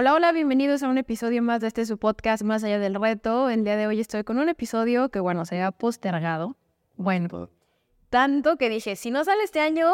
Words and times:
Hola, 0.00 0.14
hola, 0.14 0.30
bienvenidos 0.30 0.84
a 0.84 0.88
un 0.88 0.96
episodio 0.96 1.42
más 1.42 1.60
de 1.60 1.66
este 1.66 1.84
su 1.84 1.98
podcast 1.98 2.44
Más 2.44 2.62
allá 2.62 2.78
del 2.78 2.94
reto. 2.94 3.50
El 3.50 3.64
día 3.64 3.76
de 3.76 3.88
hoy 3.88 3.98
estoy 3.98 4.22
con 4.22 4.38
un 4.38 4.48
episodio 4.48 5.08
que, 5.08 5.18
bueno, 5.18 5.44
se 5.44 5.60
ha 5.60 5.72
postergado. 5.72 6.56
Bueno, 6.96 7.50
tanto 8.08 8.58
que 8.58 8.68
dije, 8.68 8.94
si 8.94 9.10
no 9.10 9.24
sale 9.24 9.42
este 9.42 9.58
año, 9.58 9.90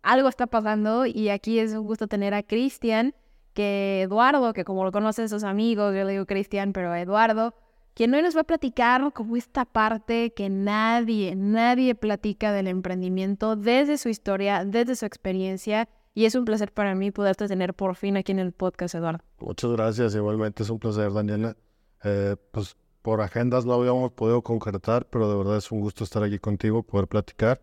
algo 0.00 0.30
está 0.30 0.46
pasando 0.46 1.04
y 1.04 1.28
aquí 1.28 1.58
es 1.58 1.74
un 1.74 1.84
gusto 1.84 2.06
tener 2.06 2.32
a 2.32 2.42
Cristian, 2.42 3.14
que 3.52 4.00
Eduardo, 4.00 4.54
que 4.54 4.64
como 4.64 4.86
lo 4.86 4.90
conocen 4.90 5.28
sus 5.28 5.44
amigos, 5.44 5.94
yo 5.94 6.04
le 6.04 6.12
digo 6.12 6.24
Cristian, 6.24 6.72
pero 6.72 6.94
Eduardo, 6.94 7.52
quien 7.92 8.14
hoy 8.14 8.22
nos 8.22 8.34
va 8.34 8.40
a 8.40 8.44
platicar 8.44 9.12
como 9.12 9.36
esta 9.36 9.66
parte 9.66 10.32
que 10.32 10.48
nadie, 10.48 11.36
nadie 11.36 11.94
platica 11.94 12.52
del 12.52 12.68
emprendimiento 12.68 13.54
desde 13.54 13.98
su 13.98 14.08
historia, 14.08 14.64
desde 14.64 14.96
su 14.96 15.04
experiencia. 15.04 15.90
Y 16.14 16.26
es 16.26 16.34
un 16.34 16.44
placer 16.44 16.72
para 16.72 16.94
mí 16.94 17.10
poderte 17.10 17.48
tener 17.48 17.72
por 17.72 17.96
fin 17.96 18.16
aquí 18.18 18.32
en 18.32 18.38
el 18.38 18.52
podcast, 18.52 18.94
Eduardo. 18.94 19.24
Muchas 19.38 19.70
gracias, 19.72 20.14
igualmente 20.14 20.62
es 20.62 20.68
un 20.68 20.78
placer, 20.78 21.10
Daniela. 21.12 21.56
Eh, 22.04 22.36
pues 22.50 22.76
por 23.00 23.22
agendas 23.22 23.64
no 23.64 23.72
habíamos 23.72 24.12
podido 24.12 24.42
concretar, 24.42 25.08
pero 25.08 25.30
de 25.30 25.36
verdad 25.36 25.56
es 25.56 25.72
un 25.72 25.80
gusto 25.80 26.04
estar 26.04 26.22
aquí 26.22 26.38
contigo, 26.38 26.82
poder 26.82 27.08
platicar 27.08 27.62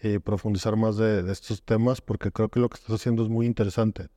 y 0.00 0.18
profundizar 0.18 0.76
más 0.76 0.96
de, 0.96 1.30
estos 1.30 1.62
temas, 1.62 2.00
porque 2.00 2.32
creo 2.32 2.48
que 2.48 2.60
lo 2.60 2.70
que 2.70 2.76
estás 2.76 2.94
haciendo 2.94 3.22
es 3.22 3.28
muy 3.28 3.46
interesante. 3.46 4.08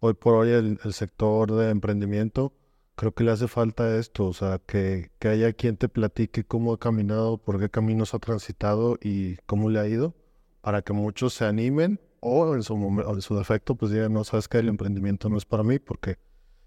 Hoy 0.00 0.14
por 0.14 0.34
hoy 0.34 0.50
el, 0.50 0.80
el 0.82 0.92
sector 0.94 1.52
de 1.52 1.70
emprendimiento 1.70 2.54
creo 2.94 3.12
que 3.12 3.24
le 3.24 3.30
hace 3.30 3.46
falta 3.46 3.96
esto, 3.98 4.26
o 4.26 4.32
sea, 4.32 4.58
que, 4.58 5.10
que, 5.18 5.28
haya 5.28 5.52
quien 5.52 5.76
te 5.76 5.88
platique 5.88 6.44
cómo 6.44 6.72
ha 6.72 6.78
caminado, 6.78 7.36
por 7.38 7.60
qué 7.60 7.68
caminos 7.68 8.14
ha 8.14 8.18
transitado 8.18 8.98
y 9.00 9.36
cómo 9.46 9.68
le 9.68 9.80
ha 9.80 9.86
ido, 9.86 10.14
para 10.62 10.82
que 10.82 10.92
muchos 10.92 11.34
se 11.34 11.44
animen 11.44 12.00
o 12.20 12.54
en 12.54 12.62
su, 12.62 12.74
en 12.74 13.22
su 13.22 13.36
defecto 13.36 13.74
pues 13.74 13.92
digan, 13.92 14.12
no, 14.12 14.24
sabes 14.24 14.48
que 14.48 14.58
el 14.58 14.68
emprendimiento 14.68 15.28
no 15.28 15.36
es 15.36 15.44
para 15.44 15.62
mí, 15.62 15.78
porque 15.78 16.18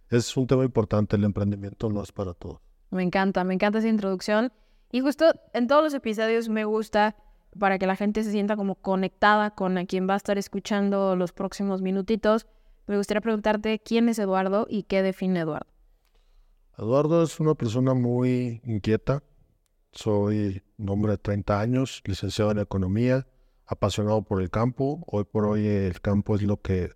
es 0.09 0.35
un 0.35 0.47
tema 0.47 0.63
importante, 0.63 1.15
el 1.15 1.23
emprendimiento 1.23 1.89
no 1.89 2.03
es 2.03 2.11
para 2.11 2.33
todos. 2.33 2.59
Me 2.89 3.03
encanta, 3.03 3.43
me 3.43 3.53
encanta 3.53 3.79
esa 3.79 3.87
introducción. 3.87 4.51
Y 4.91 4.99
justo 4.99 5.25
en 5.53 5.67
todos 5.67 5.83
los 5.83 5.93
episodios 5.93 6.49
me 6.49 6.65
gusta 6.65 7.15
para 7.57 7.79
que 7.79 7.87
la 7.87 7.95
gente 7.95 8.23
se 8.23 8.31
sienta 8.31 8.55
como 8.55 8.75
conectada 8.75 9.51
con 9.51 9.77
a 9.77 9.85
quien 9.85 10.07
va 10.09 10.15
a 10.15 10.17
estar 10.17 10.37
escuchando 10.37 11.15
los 11.15 11.31
próximos 11.31 11.81
minutitos. 11.81 12.47
Me 12.87 12.97
gustaría 12.97 13.21
preguntarte 13.21 13.79
quién 13.79 14.09
es 14.09 14.19
Eduardo 14.19 14.67
y 14.69 14.83
qué 14.83 15.01
define 15.01 15.41
Eduardo. 15.41 15.67
Eduardo 16.77 17.23
es 17.23 17.39
una 17.39 17.55
persona 17.55 17.93
muy 17.93 18.61
inquieta. 18.65 19.23
Soy 19.93 20.61
un 20.77 20.89
hombre 20.89 21.13
de 21.13 21.17
30 21.17 21.59
años, 21.59 22.01
licenciado 22.05 22.51
en 22.51 22.59
economía, 22.59 23.27
apasionado 23.71 24.21
por 24.21 24.41
el 24.41 24.49
campo. 24.49 25.01
Hoy 25.07 25.23
por 25.23 25.45
hoy 25.45 25.65
el 25.65 26.01
campo 26.01 26.35
es 26.35 26.43
lo 26.43 26.61
que, 26.61 26.91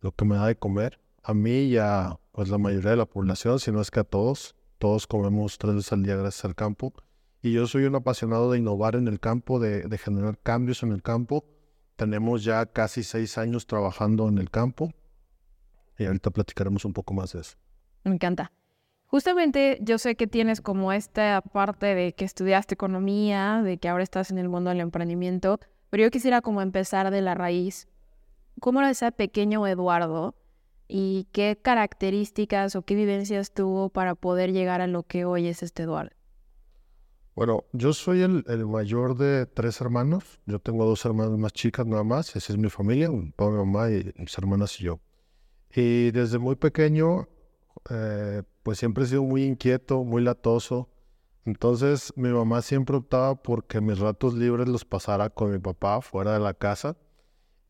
lo 0.00 0.12
que 0.12 0.24
me 0.24 0.36
da 0.36 0.46
de 0.46 0.56
comer. 0.56 0.98
A 1.22 1.34
mí 1.34 1.50
y 1.50 1.76
a 1.76 2.18
pues, 2.32 2.48
la 2.48 2.58
mayoría 2.58 2.90
de 2.90 2.96
la 2.96 3.06
población, 3.06 3.60
si 3.60 3.70
no 3.70 3.80
es 3.80 3.90
que 3.90 4.00
a 4.00 4.04
todos. 4.04 4.56
Todos 4.78 5.06
comemos 5.06 5.58
tres 5.58 5.74
veces 5.74 5.92
al 5.92 6.02
día 6.02 6.16
gracias 6.16 6.44
al 6.46 6.54
campo. 6.54 6.94
Y 7.42 7.52
yo 7.52 7.66
soy 7.66 7.84
un 7.84 7.94
apasionado 7.94 8.50
de 8.50 8.58
innovar 8.58 8.96
en 8.96 9.06
el 9.06 9.20
campo, 9.20 9.60
de, 9.60 9.82
de 9.82 9.98
generar 9.98 10.38
cambios 10.38 10.82
en 10.82 10.92
el 10.92 11.02
campo. 11.02 11.44
Tenemos 11.96 12.42
ya 12.42 12.64
casi 12.66 13.02
seis 13.02 13.36
años 13.36 13.66
trabajando 13.66 14.28
en 14.28 14.38
el 14.38 14.50
campo. 14.50 14.92
Y 15.98 16.06
ahorita 16.06 16.30
platicaremos 16.30 16.84
un 16.86 16.94
poco 16.94 17.12
más 17.12 17.34
de 17.34 17.40
eso. 17.40 17.56
Me 18.04 18.14
encanta. 18.14 18.50
Justamente 19.06 19.78
yo 19.82 19.98
sé 19.98 20.16
que 20.16 20.26
tienes 20.26 20.62
como 20.62 20.90
esta 20.90 21.42
parte 21.42 21.94
de 21.94 22.14
que 22.14 22.24
estudiaste 22.24 22.74
economía, 22.74 23.60
de 23.62 23.76
que 23.76 23.90
ahora 23.90 24.02
estás 24.02 24.30
en 24.30 24.38
el 24.38 24.48
mundo 24.48 24.70
del 24.70 24.80
emprendimiento, 24.80 25.60
pero 25.92 26.04
yo 26.04 26.10
quisiera 26.10 26.40
como 26.40 26.62
empezar 26.62 27.10
de 27.10 27.20
la 27.20 27.34
raíz. 27.34 27.86
¿Cómo 28.60 28.80
era 28.80 28.88
ese 28.88 29.12
pequeño 29.12 29.66
Eduardo 29.66 30.34
y 30.88 31.26
qué 31.32 31.58
características 31.60 32.76
o 32.76 32.80
qué 32.80 32.94
vivencias 32.94 33.52
tuvo 33.52 33.90
para 33.90 34.14
poder 34.14 34.54
llegar 34.54 34.80
a 34.80 34.86
lo 34.86 35.02
que 35.02 35.26
hoy 35.26 35.48
es 35.48 35.62
este 35.62 35.82
Eduardo? 35.82 36.12
Bueno, 37.34 37.64
yo 37.74 37.92
soy 37.92 38.22
el, 38.22 38.42
el 38.48 38.64
mayor 38.64 39.18
de 39.18 39.44
tres 39.44 39.82
hermanos. 39.82 40.40
Yo 40.46 40.60
tengo 40.60 40.86
dos 40.86 41.04
hermanas 41.04 41.36
más 41.36 41.52
chicas 41.52 41.84
nada 41.84 42.04
más. 42.04 42.36
Esa 42.36 42.54
es 42.54 42.58
mi 42.58 42.70
familia, 42.70 43.10
mi 43.10 43.30
papá, 43.30 43.50
mi 43.50 43.58
mamá 43.58 43.90
y 43.90 44.14
mis 44.16 44.38
hermanas 44.38 44.80
y 44.80 44.84
yo. 44.84 44.98
Y 45.74 46.10
desde 46.12 46.38
muy 46.38 46.56
pequeño 46.56 47.28
eh, 47.90 48.42
pues 48.62 48.78
siempre 48.78 49.04
he 49.04 49.08
sido 49.08 49.24
muy 49.24 49.44
inquieto, 49.44 50.04
muy 50.04 50.22
latoso. 50.22 50.88
Entonces 51.44 52.12
mi 52.16 52.28
mamá 52.28 52.62
siempre 52.62 52.96
optaba 52.96 53.34
porque 53.34 53.80
mis 53.80 53.98
ratos 53.98 54.34
libres 54.34 54.68
los 54.68 54.84
pasara 54.84 55.30
con 55.30 55.50
mi 55.52 55.58
papá 55.58 56.00
fuera 56.00 56.34
de 56.34 56.40
la 56.40 56.54
casa. 56.54 56.96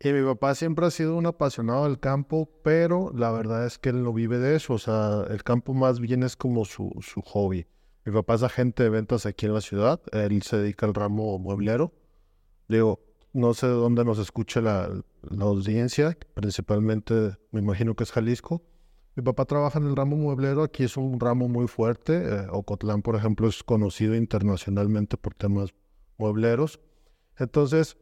Y 0.00 0.12
mi 0.12 0.24
papá 0.24 0.54
siempre 0.54 0.84
ha 0.86 0.90
sido 0.90 1.16
un 1.16 1.26
apasionado 1.26 1.84
del 1.84 2.00
campo, 2.00 2.50
pero 2.64 3.12
la 3.14 3.30
verdad 3.30 3.64
es 3.66 3.78
que 3.78 3.90
él 3.90 4.02
no 4.02 4.12
vive 4.12 4.38
de 4.38 4.56
eso. 4.56 4.74
O 4.74 4.78
sea, 4.78 5.24
el 5.30 5.44
campo 5.44 5.74
más 5.74 6.00
bien 6.00 6.22
es 6.24 6.36
como 6.36 6.64
su, 6.64 6.90
su 7.00 7.22
hobby. 7.22 7.66
Mi 8.04 8.12
papá 8.12 8.34
es 8.34 8.42
agente 8.42 8.82
de 8.82 8.90
ventas 8.90 9.26
aquí 9.26 9.46
en 9.46 9.54
la 9.54 9.60
ciudad. 9.60 10.00
Él 10.12 10.42
se 10.42 10.56
dedica 10.58 10.86
al 10.86 10.94
ramo 10.94 11.38
mueblero. 11.38 11.92
Digo, 12.68 13.00
no 13.32 13.54
sé 13.54 13.68
de 13.68 13.74
dónde 13.74 14.04
nos 14.04 14.18
escucha 14.18 14.60
la, 14.60 14.90
la 15.22 15.44
audiencia, 15.44 16.18
principalmente 16.34 17.36
me 17.50 17.60
imagino 17.60 17.94
que 17.94 18.04
es 18.04 18.12
Jalisco. 18.12 18.62
Mi 19.14 19.22
papá 19.22 19.44
trabaja 19.44 19.78
en 19.78 19.86
el 19.86 19.96
ramo 19.96 20.16
mueblero, 20.16 20.62
aquí 20.62 20.84
es 20.84 20.96
un 20.96 21.20
ramo 21.20 21.48
muy 21.48 21.68
fuerte. 21.68 22.22
Eh, 22.24 22.46
Ocotlán, 22.50 23.02
por 23.02 23.14
ejemplo, 23.14 23.46
es 23.46 23.62
conocido 23.62 24.14
internacionalmente 24.14 25.18
por 25.18 25.34
temas 25.34 25.74
muebleros. 26.16 26.80
Entonces, 27.36 27.98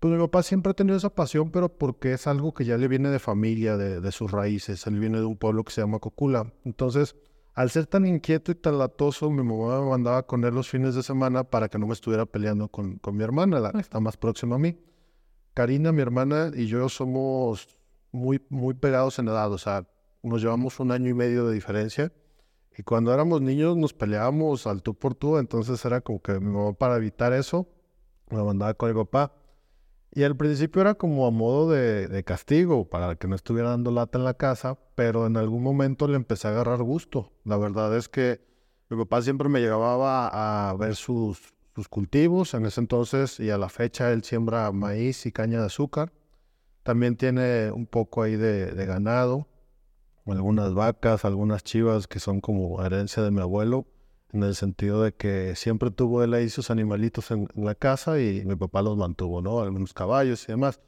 pues 0.00 0.14
mi 0.14 0.18
papá 0.20 0.42
siempre 0.42 0.70
ha 0.70 0.74
tenido 0.74 0.96
esa 0.96 1.10
pasión, 1.14 1.50
pero 1.50 1.68
porque 1.68 2.14
es 2.14 2.26
algo 2.26 2.54
que 2.54 2.64
ya 2.64 2.78
le 2.78 2.88
viene 2.88 3.10
de 3.10 3.18
familia, 3.18 3.76
de, 3.76 4.00
de 4.00 4.12
sus 4.12 4.30
raíces. 4.30 4.86
Él 4.86 4.98
viene 4.98 5.18
de 5.18 5.24
un 5.24 5.36
pueblo 5.36 5.64
que 5.64 5.72
se 5.72 5.82
llama 5.82 5.98
Cocula. 5.98 6.52
Entonces, 6.64 7.14
al 7.54 7.70
ser 7.70 7.86
tan 7.86 8.06
inquieto 8.06 8.50
y 8.50 8.54
tan 8.54 8.78
latoso, 8.78 9.30
mi 9.30 9.42
mamá 9.42 9.80
me 9.80 9.90
mandaba 9.90 10.26
con 10.26 10.44
él 10.44 10.54
los 10.54 10.68
fines 10.68 10.94
de 10.94 11.02
semana 11.02 11.44
para 11.44 11.68
que 11.68 11.78
no 11.78 11.86
me 11.86 11.92
estuviera 11.92 12.24
peleando 12.24 12.68
con, 12.68 12.96
con 12.98 13.16
mi 13.16 13.22
hermana, 13.22 13.60
la 13.60 13.70
que 13.70 13.80
está 13.80 14.00
más 14.00 14.16
próxima 14.16 14.56
a 14.56 14.58
mí. 14.58 14.78
Karina, 15.52 15.92
mi 15.92 16.02
hermana, 16.02 16.50
y 16.54 16.66
yo 16.66 16.88
somos 16.88 17.68
muy, 18.10 18.42
muy 18.48 18.74
pegados 18.74 19.18
en 19.18 19.28
edad. 19.28 19.52
O 19.52 19.58
sea, 19.58 19.86
nos 20.24 20.42
llevamos 20.42 20.80
un 20.80 20.90
año 20.90 21.10
y 21.10 21.14
medio 21.14 21.46
de 21.46 21.54
diferencia. 21.54 22.12
Y 22.76 22.82
cuando 22.82 23.12
éramos 23.12 23.40
niños 23.40 23.76
nos 23.76 23.92
peleábamos 23.92 24.66
al 24.66 24.82
tú 24.82 24.94
por 24.94 25.14
tú, 25.14 25.38
entonces 25.38 25.84
era 25.84 26.00
como 26.00 26.20
que 26.20 26.40
mi 26.40 26.50
mamá 26.52 26.72
para 26.72 26.96
evitar 26.96 27.32
eso 27.32 27.68
me 28.30 28.42
mandaba 28.42 28.74
con 28.74 28.88
mi 28.88 28.96
papá. 28.96 29.32
Y 30.12 30.22
al 30.22 30.36
principio 30.36 30.80
era 30.80 30.94
como 30.94 31.26
a 31.26 31.30
modo 31.30 31.70
de, 31.70 32.24
castigo, 32.24 32.88
para 32.88 33.16
que 33.16 33.26
no 33.28 33.34
estuviera 33.34 33.70
dando 33.70 33.90
lata 33.90 34.18
en 34.18 34.24
la 34.24 34.34
casa, 34.34 34.78
pero 34.94 35.26
en 35.26 35.36
algún 35.36 35.62
momento 35.62 36.08
le 36.08 36.16
empecé 36.16 36.48
a 36.48 36.52
agarrar 36.52 36.82
gusto. 36.82 37.32
La 37.44 37.56
verdad 37.56 37.96
es 37.96 38.08
que 38.08 38.40
mi 38.88 38.96
papá 38.96 39.22
siempre 39.22 39.48
me 39.48 39.60
llevaba 39.60 40.70
a 40.70 40.74
ver 40.74 40.94
sus, 40.94 41.52
cultivos 41.90 42.54
en 42.54 42.66
ese 42.66 42.80
entonces 42.80 43.40
y 43.40 43.50
a 43.50 43.58
la 43.58 43.68
fecha 43.68 44.12
él 44.12 44.22
siembra 44.22 44.70
maíz 44.70 45.26
y 45.26 45.32
caña 45.32 45.60
de 45.60 45.66
azúcar. 45.66 46.12
También 46.84 47.16
tiene 47.16 47.72
un 47.72 47.86
poco 47.86 48.22
ahí 48.22 48.36
de 48.36 48.86
ganado 48.86 49.48
algunas 50.32 50.74
vacas, 50.74 51.24
algunas 51.24 51.62
chivas 51.62 52.06
que 52.06 52.18
son 52.18 52.40
como 52.40 52.82
herencia 52.84 53.22
de 53.22 53.30
mi 53.30 53.40
abuelo, 53.40 53.86
en 54.32 54.42
el 54.42 54.54
sentido 54.54 55.02
de 55.02 55.14
que 55.14 55.54
siempre 55.54 55.90
tuvo 55.90 56.22
él 56.22 56.34
ahí 56.34 56.48
sus 56.48 56.70
animalitos 56.70 57.30
en, 57.30 57.48
la 57.54 57.74
casa 57.74 58.20
y 58.20 58.44
mi 58.44 58.56
papá 58.56 58.82
los 58.82 58.96
mantuvo, 58.96 59.40
¿no? 59.40 59.60
Algunos 59.60 59.92
caballos 59.94 60.44
y 60.44 60.52
demás. 60.52 60.80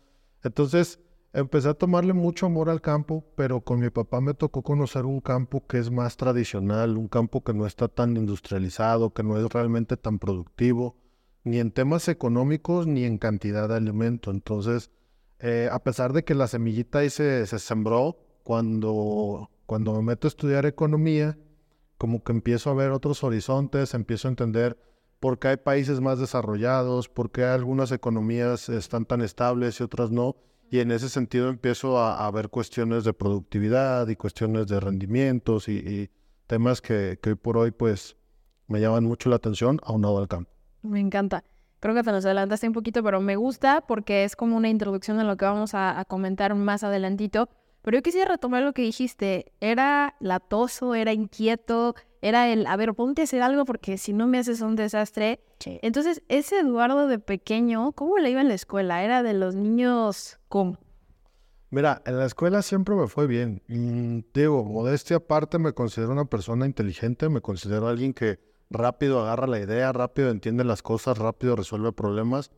Entonces 0.43 1.01
empecé 1.33 1.69
a 1.69 1.75
tomarle 1.75 2.13
mucho 2.13 2.47
amor 2.47 2.69
al 2.71 2.81
campo, 2.81 3.25
pero 3.37 3.61
con 3.61 3.81
mi 3.81 3.91
papá 3.91 4.21
me 4.21 4.35
tocó 4.35 4.63
conocer 4.63 5.05
un 5.05 5.21
campo 5.21 5.65
que 5.67 5.79
es 5.79 5.91
más 5.91 6.17
tradicional, 6.17 6.97
un 6.97 7.09
campo 7.09 7.45
que 7.45 7.55
no 7.55 7.67
está 7.67 7.89
tan 7.89 8.17
industrializado, 8.17 9.13
que 9.13 9.23
no 9.23 9.39
es 9.39 9.53
realmente 9.53 9.97
tan 9.97 10.19
productivo, 10.19 10.97
ni 11.45 11.59
en 11.61 11.71
temas 11.71 12.09
económicos 12.09 12.87
ni 12.87 13.05
en 13.05 13.19
cantidad 13.19 13.69
de 13.69 13.77
alimento. 13.77 14.31
Entonces, 14.31 14.91
eh, 15.39 15.69
a 15.71 15.79
pesar 15.85 16.13
de 16.13 16.25
que 16.25 16.35
la 16.35 16.49
semillita 16.49 17.01
ahí 17.01 17.11
se, 17.11 17.47
se 17.47 17.59
sembró, 17.59 18.17
cuando, 18.47 19.51
cuando 19.67 19.93
me 19.95 20.03
meto 20.03 20.29
a 20.29 20.31
estudiar 20.31 20.67
economía, 20.67 21.37
como 21.99 22.23
que 22.23 22.31
empiezo 22.31 22.71
a 22.71 22.75
ver 22.75 22.93
otros 22.93 23.25
horizontes, 23.25 23.93
empiezo 23.93 24.29
a 24.29 24.31
entender 24.31 24.79
por 25.19 25.41
qué 25.41 25.49
hay 25.49 25.57
países 25.57 26.01
más 26.01 26.21
desarrollados, 26.21 27.09
por 27.09 27.33
qué 27.33 27.43
algunas 27.43 27.91
economías 27.91 28.69
están 28.69 29.05
tan 29.05 29.21
estables 29.21 29.81
y 29.81 29.83
otras 29.83 30.13
no. 30.13 30.37
Y 30.71 30.79
en 30.79 30.93
ese 30.93 31.09
sentido 31.09 31.49
empiezo 31.49 31.99
a, 31.99 32.31
ver 32.31 32.49
cuestiones 32.49 33.03
de 33.03 33.13
productividad 33.13 34.07
y 34.07 34.15
cuestiones 34.15 34.69
de 34.69 34.79
rendimientos 34.79 35.69
y, 35.69 36.09
temas 36.47 36.81
que, 36.81 37.19
hoy 37.27 37.35
por 37.35 37.57
hoy 37.59 37.73
pues 37.73 38.17
me 38.69 38.81
llaman 38.81 39.03
mucho 39.03 39.29
la 39.29 39.37
atención 39.37 39.81
aunado 39.83 40.19
al 40.19 40.29
campo. 40.29 40.53
Me 40.83 41.01
encanta. 41.01 41.43
Creo 41.81 41.97
que 41.97 42.05
te 42.05 42.13
nos 42.13 42.25
adelantaste 42.25 42.69
un 42.69 42.75
poquito, 42.75 43.03
pero 43.03 43.21
me 43.21 43.35
gusta 43.35 43.81
porque 43.81 44.23
es 44.23 44.37
como 44.37 44.57
una 44.57 44.69
introducción 44.69 45.19
a 45.19 45.25
lo 45.25 45.37
que 45.37 45.47
vamos 45.47 45.75
a 45.75 46.05
comentar 46.07 46.55
más 46.55 46.85
adelantito. 46.85 47.49
Pero 47.87 47.99
yo 47.99 48.03
quisiera 48.03 48.33
retomar 48.33 48.65
lo 48.65 48.73
que 48.73 48.83
dijiste. 48.83 49.53
Era 49.61 50.17
latoso, 50.19 50.97
era 50.97 51.13
inquieto, 51.13 51.95
era 52.21 52.49
el, 52.49 52.67
a 52.67 52.75
ver, 52.75 52.93
ponte 52.95 53.21
a 53.23 53.25
hacer 53.25 53.43
algo 53.43 53.65
porque 53.65 53.97
si 53.97 54.13
no 54.13 54.27
me 54.27 54.39
haces 54.39 54.61
un 54.61 54.75
desastre. 54.75 55.39
Entonces, 55.65 56.21
ese 56.27 56.59
Eduardo 56.59 57.07
de 57.07 57.21
pequeño, 57.21 57.93
¿cómo 57.93 58.19
le 58.19 58.29
iba 58.31 58.41
en 58.41 58.49
la 58.49 58.55
escuela? 58.55 59.05
¿Era 59.05 59.23
de 59.23 59.35
los 59.35 59.55
niños 59.55 60.41
cómo? 60.49 60.79
Mira, 61.71 62.03
en 62.07 62.19
la 62.19 62.27
escuela 62.27 62.61
siempre 62.63 62.97
me 62.97 63.07
fue 63.07 63.29
bien. 63.29 63.63
Mm, 63.69 64.19
digo, 64.35 64.65
modestia 64.65 65.19
aparte, 65.19 65.61
me 65.61 65.73
considero 65.73 66.11
una 66.11 66.25
persona 66.25 66.67
inteligente, 66.67 67.29
me 67.29 67.41
considero 67.41 67.87
alguien 67.87 68.15
que 68.15 68.41
rápido 68.69 69.21
agarra 69.21 69.47
la 69.47 69.61
idea, 69.61 69.93
rápido 69.93 70.31
entiende 70.31 70.65
las 70.65 70.83
cosas, 70.83 71.19
rápido 71.19 71.55
resuelve 71.55 71.93
problemas. 71.93 72.51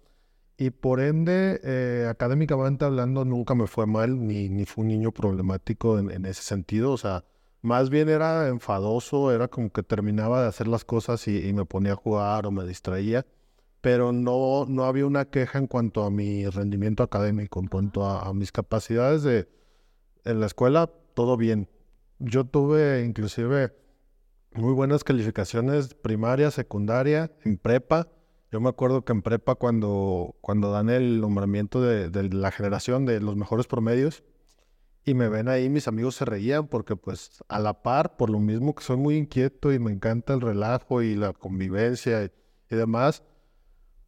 Y 0.59 0.71
por 0.71 1.01
ende, 1.01 1.61
eh, 1.63 2.07
académicamente 2.11 2.85
hablando, 2.85 3.25
nunca 3.25 3.55
me 3.55 3.67
fue 3.67 3.87
mal, 3.87 4.27
ni, 4.27 4.49
ni 4.51 4.65
fue 4.67 4.83
un 4.83 4.89
niño 4.89 5.13
problemático 5.13 5.99
en, 5.99 6.11
en, 6.11 6.27
ese 6.27 6.43
sentido. 6.43 6.93
O 6.93 6.99
sea, 6.99 7.25
más 7.63 7.91
bien 7.91 8.09
era 8.09 8.49
enfadoso, 8.49 9.33
era 9.33 9.49
como 9.49 9.71
que 9.73 9.83
terminaba 9.83 10.43
de 10.43 10.49
hacer 10.49 10.69
las 10.69 10.85
cosas 10.85 11.27
y, 11.29 11.49
y 11.49 11.53
me 11.53 11.65
ponía 11.65 11.93
a 11.93 11.97
jugar 11.97 12.47
o 12.47 12.51
me 12.51 12.65
distraía 12.67 13.25
pero 13.81 14.13
no, 14.13 14.67
no 14.69 14.85
había 14.85 15.07
una 15.07 15.27
queja 15.27 15.59
en 15.59 15.67
cuanto 15.67 16.05
a 16.05 16.11
mi 16.11 16.47
rendimiento 16.49 17.03
académico, 17.03 17.61
en 17.61 17.69
cuanto 17.69 18.05
a, 18.05 18.29
a, 18.29 18.35
mis 18.35 18.53
capacidades 18.53 19.23
de 19.23 19.49
en 20.25 20.41
la 20.41 20.47
escuela, 20.47 20.91
todo 21.15 21.37
bien. 21.37 21.69
Yo 22.19 22.45
tuve 22.45 23.05
inclusive 23.05 23.73
muy 24.53 24.73
buenas 24.73 25.05
calificaciones 25.05 25.95
primaria, 25.95 26.51
secundaria, 26.51 27.31
en 27.45 27.57
prepa. 27.57 28.09
Yo 28.51 28.61
me 28.61 28.69
acuerdo 28.71 29.05
que 29.05 29.13
en 29.13 29.23
prepa 29.23 29.57
cuando, 29.57 30.37
cuando 30.41 30.73
dan 30.73 30.89
el 30.89 31.21
nombramiento 31.21 31.83
de, 31.83 32.09
de 32.09 32.31
la 32.31 32.51
generación 32.51 33.05
de 33.05 33.21
los 33.21 33.37
mejores 33.37 33.67
promedios 33.67 34.25
y 35.05 35.15
me 35.15 35.29
ven 35.29 35.49
ahí, 35.49 35.69
mis 35.69 35.87
amigos 35.87 36.17
se 36.17 36.25
reían 36.25 36.67
porque 36.67 36.97
pues 36.97 37.43
a 37.49 37.59
la 37.59 37.83
par, 37.83 38.17
por 38.17 38.31
lo 38.31 38.39
mismo 38.39 38.75
que 38.75 38.85
soy 38.85 38.97
muy 38.97 39.17
inquieto 39.17 39.73
y 39.73 39.79
me 39.79 39.93
encanta 39.93 40.33
el 40.35 40.41
relajo 40.41 41.03
y 41.03 41.15
la 41.15 41.35
convivencia 41.35 42.25
y, 42.25 42.31
y 42.71 42.77
demás, 42.77 43.23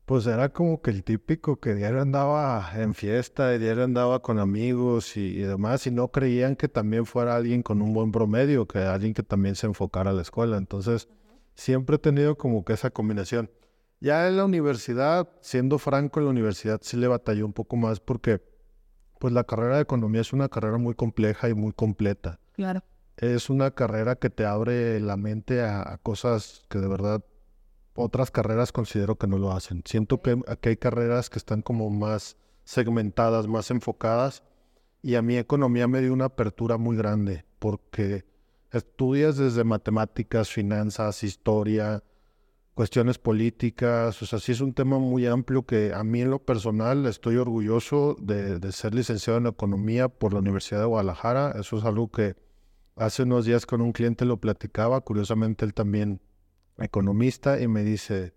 pues 0.07 0.27
era 0.27 0.49
como 0.53 0.83
que 0.83 0.91
el 0.91 1.05
típico 1.05 1.61
que 1.61 1.75
diario 1.75 2.01
andaba 2.01 2.69
en 2.75 2.95
fiesta, 2.95 3.51
diario 3.57 3.85
andaba 3.85 4.23
con 4.23 4.39
amigos 4.39 5.17
y, 5.17 5.21
y, 5.39 5.43
demás, 5.43 5.87
y 5.87 5.91
no 5.91 6.09
creían 6.09 6.57
que 6.57 6.67
también 6.69 7.07
fuera 7.07 7.37
alguien 7.37 7.63
con 7.63 7.81
un 7.81 7.95
buen 7.95 8.11
promedio, 8.11 8.67
que 8.67 8.79
alguien 8.81 9.15
que 9.15 9.23
también 9.23 9.55
se 9.55 9.67
enfocara 9.69 10.11
a 10.11 10.13
la 10.13 10.23
escuela. 10.23 10.57
Entonces, 10.57 11.09
uh 11.11 11.13
-huh. 11.13 11.39
siempre 11.55 11.97
he 11.97 11.99
tenido 12.01 12.37
como 12.37 12.65
que 12.65 12.73
esa 12.73 12.91
combinación. 12.91 13.51
Ya 14.01 14.29
en 14.29 14.37
la 14.39 14.45
universidad, 14.45 15.29
siendo 15.41 15.79
franco, 15.79 16.21
en 16.21 16.25
la 16.27 16.31
universidad 16.31 16.81
sí 16.83 16.97
le 16.97 17.07
batallé 17.07 17.45
un 17.45 17.53
poco 17.53 17.77
más 17.77 18.01
porque, 18.01 18.43
pues 19.19 19.33
la 19.35 19.45
carrera 19.45 19.77
de 19.77 19.83
economía 19.83 20.23
es 20.23 20.33
una 20.33 20.49
carrera 20.49 20.79
muy 20.79 20.95
compleja 20.95 21.49
y 21.51 21.55
muy 21.55 21.73
completa. 21.73 22.41
Claro. 22.53 22.83
Es 23.19 23.51
una 23.51 23.73
carrera 23.73 24.17
que 24.17 24.31
te 24.31 24.47
abre 24.47 24.99
la 25.01 25.19
mente 25.19 25.61
a, 25.61 25.93
a 25.93 25.99
cosas 25.99 26.63
que 26.71 26.79
de 26.79 26.89
verdad 26.89 27.23
otras 27.95 28.31
carreras 28.31 28.73
considero 28.73 29.17
que 29.17 29.27
no 29.27 29.37
lo 29.37 29.53
hacen. 29.53 29.83
Siento 29.85 30.23
que 30.23 30.41
aquí 30.47 30.71
hay 30.71 30.77
carreras 30.77 31.29
que 31.29 31.39
están 31.39 31.61
como 31.61 31.91
más 31.91 32.39
segmentadas, 32.65 33.47
más 33.47 33.71
enfocadas, 33.71 34.43
y 35.03 35.15
a 35.15 35.23
mí 35.23 35.37
economía 35.37 35.89
me 35.89 36.01
dio 36.01 36.13
una 36.13 36.27
apertura 36.27 36.77
muy 36.79 36.97
grande, 36.97 37.45
porque 37.59 38.25
estudias 38.71 39.37
desde 39.37 39.65
matemáticas, 39.65 40.51
finanzas, 40.51 41.23
historia, 41.25 42.03
cuestiones 42.81 43.19
políticas, 43.19 44.23
o 44.23 44.25
sea, 44.25 44.39
sí 44.39 44.53
es 44.53 44.63
un 44.63 44.73
tema 44.73 44.99
muy 44.99 45.27
amplio 45.27 45.67
que 45.67 45.93
a 45.93 46.03
mí 46.03 46.23
en 46.23 46.31
lo 46.31 46.39
personal 46.39 47.05
estoy 47.05 47.37
orgulloso 47.37 48.17
de, 48.19 48.59
de 48.59 48.73
ser 48.73 48.95
licenciado 48.95 49.39
en 49.39 49.47
economía 49.47 50.09
por 50.09 50.33
la 50.33 50.39
Universidad 50.39 50.81
de 50.81 50.87
Guadalajara, 50.87 51.57
eso 51.61 51.77
es 51.77 51.85
algo 51.85 52.11
que 52.11 52.37
hace 52.97 53.25
unos 53.25 53.45
días 53.45 53.67
con 53.67 53.83
un 53.83 53.93
cliente 53.93 54.25
lo 54.25 54.39
platicaba, 54.39 55.03
curiosamente 55.03 55.67
él 55.67 55.75
también 55.75 56.23
economista 56.79 57.61
y 57.61 57.69
me 57.69 57.85
dice, 57.85 58.33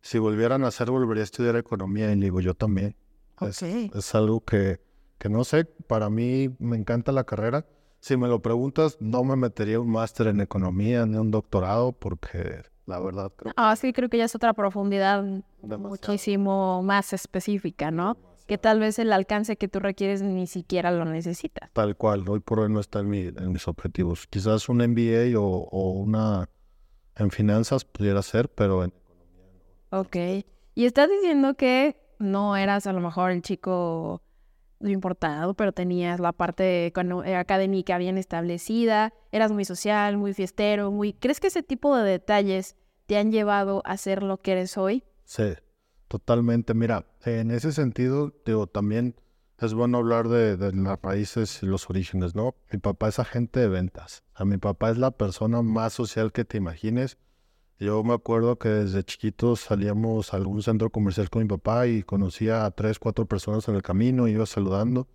si 0.00 0.18
volvieran 0.18 0.64
a 0.64 0.68
hacer, 0.68 0.90
volvería 0.90 1.22
a 1.22 1.30
estudiar 1.30 1.54
economía. 1.54 2.10
Y 2.10 2.16
le 2.16 2.24
digo, 2.24 2.40
yo 2.40 2.54
también. 2.54 2.96
Okay. 3.38 3.90
Es, 3.94 4.06
es, 4.06 4.14
algo 4.16 4.40
que, 4.44 4.80
que 5.18 5.28
no 5.28 5.44
sé, 5.44 5.66
para 5.66 6.10
mí 6.10 6.52
me 6.58 6.76
encanta 6.76 7.12
la 7.12 7.22
carrera. 7.22 7.64
Si 8.00 8.16
me 8.16 8.26
lo 8.26 8.42
preguntas, 8.42 8.96
no 8.98 9.22
me 9.22 9.36
metería 9.36 9.78
un 9.78 9.90
máster 9.90 10.26
en 10.26 10.40
economía 10.40 11.06
ni 11.06 11.16
un 11.16 11.30
doctorado 11.30 11.92
porque 11.92 12.62
la 12.88 12.98
verdad 12.98 13.30
creo 13.36 13.52
Ah, 13.56 13.76
sí, 13.76 13.92
creo 13.92 14.08
que 14.08 14.18
ya 14.18 14.24
es 14.24 14.34
otra 14.34 14.52
profundidad 14.54 15.22
Demasiado. 15.62 15.78
muchísimo 15.78 16.82
más 16.82 17.12
específica, 17.12 17.90
¿no? 17.90 18.14
Demasiado. 18.14 18.28
Que 18.48 18.56
tal 18.58 18.80
vez 18.80 18.98
el 18.98 19.12
alcance 19.12 19.56
que 19.56 19.68
tú 19.68 19.78
requieres 19.78 20.22
ni 20.22 20.46
siquiera 20.46 20.90
lo 20.90 21.04
necesitas. 21.04 21.70
Tal 21.74 21.96
cual, 21.96 22.24
hoy 22.28 22.40
por 22.40 22.60
hoy 22.60 22.72
no 22.72 22.80
está 22.80 23.00
en, 23.00 23.10
mi, 23.10 23.26
en 23.26 23.52
mis 23.52 23.68
objetivos. 23.68 24.26
Quizás 24.26 24.70
un 24.70 24.78
MBA 24.78 25.38
o, 25.38 25.44
o 25.44 25.90
una 25.90 26.48
en 27.16 27.30
finanzas 27.30 27.84
pudiera 27.84 28.22
ser, 28.22 28.48
pero 28.48 28.84
en 28.84 28.90
economía 28.90 29.50
no. 29.90 30.00
Ok. 30.00 30.16
Y 30.74 30.86
estás 30.86 31.10
diciendo 31.10 31.54
que 31.54 32.00
no 32.18 32.56
eras 32.56 32.86
a 32.86 32.92
lo 32.94 33.00
mejor 33.00 33.32
el 33.32 33.42
chico 33.42 34.22
importado, 34.80 35.54
pero 35.54 35.72
tenías 35.72 36.20
la 36.20 36.32
parte 36.32 36.86
eh, 36.86 37.36
académica 37.36 37.98
bien 37.98 38.18
establecida, 38.18 39.12
eras 39.32 39.52
muy 39.52 39.64
social, 39.64 40.16
muy 40.16 40.34
fiestero, 40.34 40.90
muy... 40.90 41.12
¿Crees 41.12 41.40
que 41.40 41.48
ese 41.48 41.62
tipo 41.62 41.96
de 41.96 42.10
detalles 42.10 42.76
te 43.06 43.16
han 43.16 43.32
llevado 43.32 43.82
a 43.84 43.96
ser 43.96 44.22
lo 44.22 44.38
que 44.38 44.52
eres 44.52 44.76
hoy? 44.78 45.04
Sí, 45.24 45.54
totalmente. 46.08 46.74
Mira, 46.74 47.06
en 47.24 47.50
ese 47.50 47.72
sentido, 47.72 48.34
digo, 48.44 48.66
también 48.66 49.16
es 49.58 49.74
bueno 49.74 49.98
hablar 49.98 50.28
de, 50.28 50.56
de, 50.56 50.72
las 50.72 51.00
raíces 51.02 51.62
y 51.62 51.66
los 51.66 51.90
orígenes, 51.90 52.34
¿no? 52.34 52.54
Mi 52.70 52.78
papá 52.78 53.08
es 53.08 53.18
agente 53.18 53.60
de 53.60 53.68
ventas. 53.68 54.22
O 54.34 54.36
sea, 54.38 54.46
mi 54.46 54.58
papá 54.58 54.90
es 54.90 54.98
la 54.98 55.10
persona 55.10 55.62
más 55.62 55.92
social 55.92 56.32
que 56.32 56.44
te 56.44 56.58
imagines. 56.58 57.18
Yo 57.78 58.02
me 58.02 58.14
acuerdo 58.14 58.58
que 58.58 58.68
desde 58.68 59.04
chiquitos 59.04 59.60
salíamos 59.60 60.34
a 60.34 60.36
algún 60.36 60.62
centro 60.62 60.90
comercial 60.90 61.30
con 61.30 61.42
mi 61.42 61.48
papá 61.48 61.86
y 61.86 62.02
conocía 62.02 62.64
a 62.64 62.70
tres, 62.72 62.98
cuatro 62.98 63.26
personas 63.26 63.68
en 63.68 63.76
el 63.76 63.82
camino, 63.82 64.26
iba 64.26 64.46
saludando. 64.46 65.08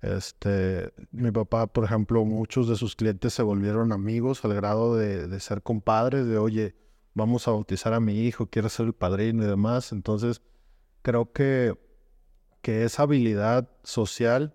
Este, 0.00 0.92
mi 1.10 1.30
papá, 1.32 1.66
por 1.66 1.84
ejemplo, 1.84 2.24
muchos 2.24 2.68
de 2.68 2.76
sus 2.76 2.96
clientes 2.96 3.34
se 3.34 3.42
volvieron 3.42 3.92
amigos 3.92 4.44
al 4.44 4.54
grado 4.54 4.96
de, 4.96 5.28
de 5.28 5.40
ser 5.40 5.62
compadres, 5.62 6.26
de 6.26 6.38
oye, 6.38 6.76
vamos 7.14 7.46
a 7.48 7.50
bautizar 7.50 7.92
a 7.92 8.00
mi 8.00 8.20
hijo, 8.20 8.46
quiere 8.46 8.68
ser 8.70 8.86
el 8.86 8.92
padrino 8.94 9.44
y 9.44 9.46
demás. 9.46 9.92
Entonces, 9.92 10.40
creo 11.02 11.32
que 11.32 11.76
que 12.62 12.84
esa 12.84 13.04
habilidad 13.04 13.70
social 13.82 14.54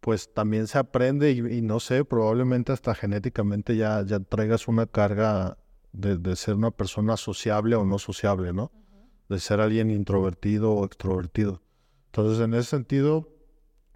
pues 0.00 0.32
también 0.32 0.66
se 0.68 0.78
aprende 0.78 1.32
y, 1.32 1.38
y, 1.40 1.62
no 1.62 1.80
sé, 1.80 2.04
probablemente 2.04 2.72
hasta 2.72 2.94
genéticamente 2.94 3.76
ya, 3.76 4.04
ya 4.06 4.20
traigas 4.20 4.68
una 4.68 4.86
carga 4.86 5.58
de, 5.92 6.16
de, 6.18 6.36
ser 6.36 6.54
una 6.54 6.70
persona 6.70 7.16
sociable 7.16 7.76
o 7.76 7.84
no 7.84 7.98
sociable, 7.98 8.52
¿no? 8.52 8.64
Uh 8.64 8.66
-huh. 8.66 9.08
De 9.28 9.40
ser 9.40 9.60
alguien 9.60 9.90
introvertido 9.90 10.72
o 10.72 10.84
extrovertido. 10.84 11.62
Entonces, 12.06 12.44
en 12.44 12.54
ese 12.54 12.70
sentido, 12.70 13.28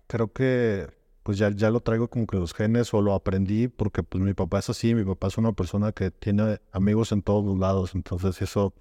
creo 0.07 0.33
que 0.33 0.89
pues 1.23 1.39
ya, 1.39 1.51
ya 1.51 1.71
lo 1.71 1.81
traigo 1.81 2.09
como 2.09 2.27
que 2.27 2.37
los 2.37 2.53
genes 2.53 2.93
o 2.95 3.01
lo 3.01 3.15
aprendí 3.15 3.69
porque 3.69 4.03
pues 4.03 4.23
mi 4.23 4.35
papá 4.35 4.59
es 4.59 4.71
así, 4.71 4.95
mi 4.95 5.05
papá 5.05 5.29
es 5.29 5.39
una 5.39 5.53
persona 5.53 5.93
que 5.93 6.11
tiene 6.11 6.61
amigos 6.73 7.13
en 7.13 7.23
todos 7.23 7.45
los 7.45 7.59
lados, 7.59 7.95
entonces 7.95 8.43
eso 8.43 8.75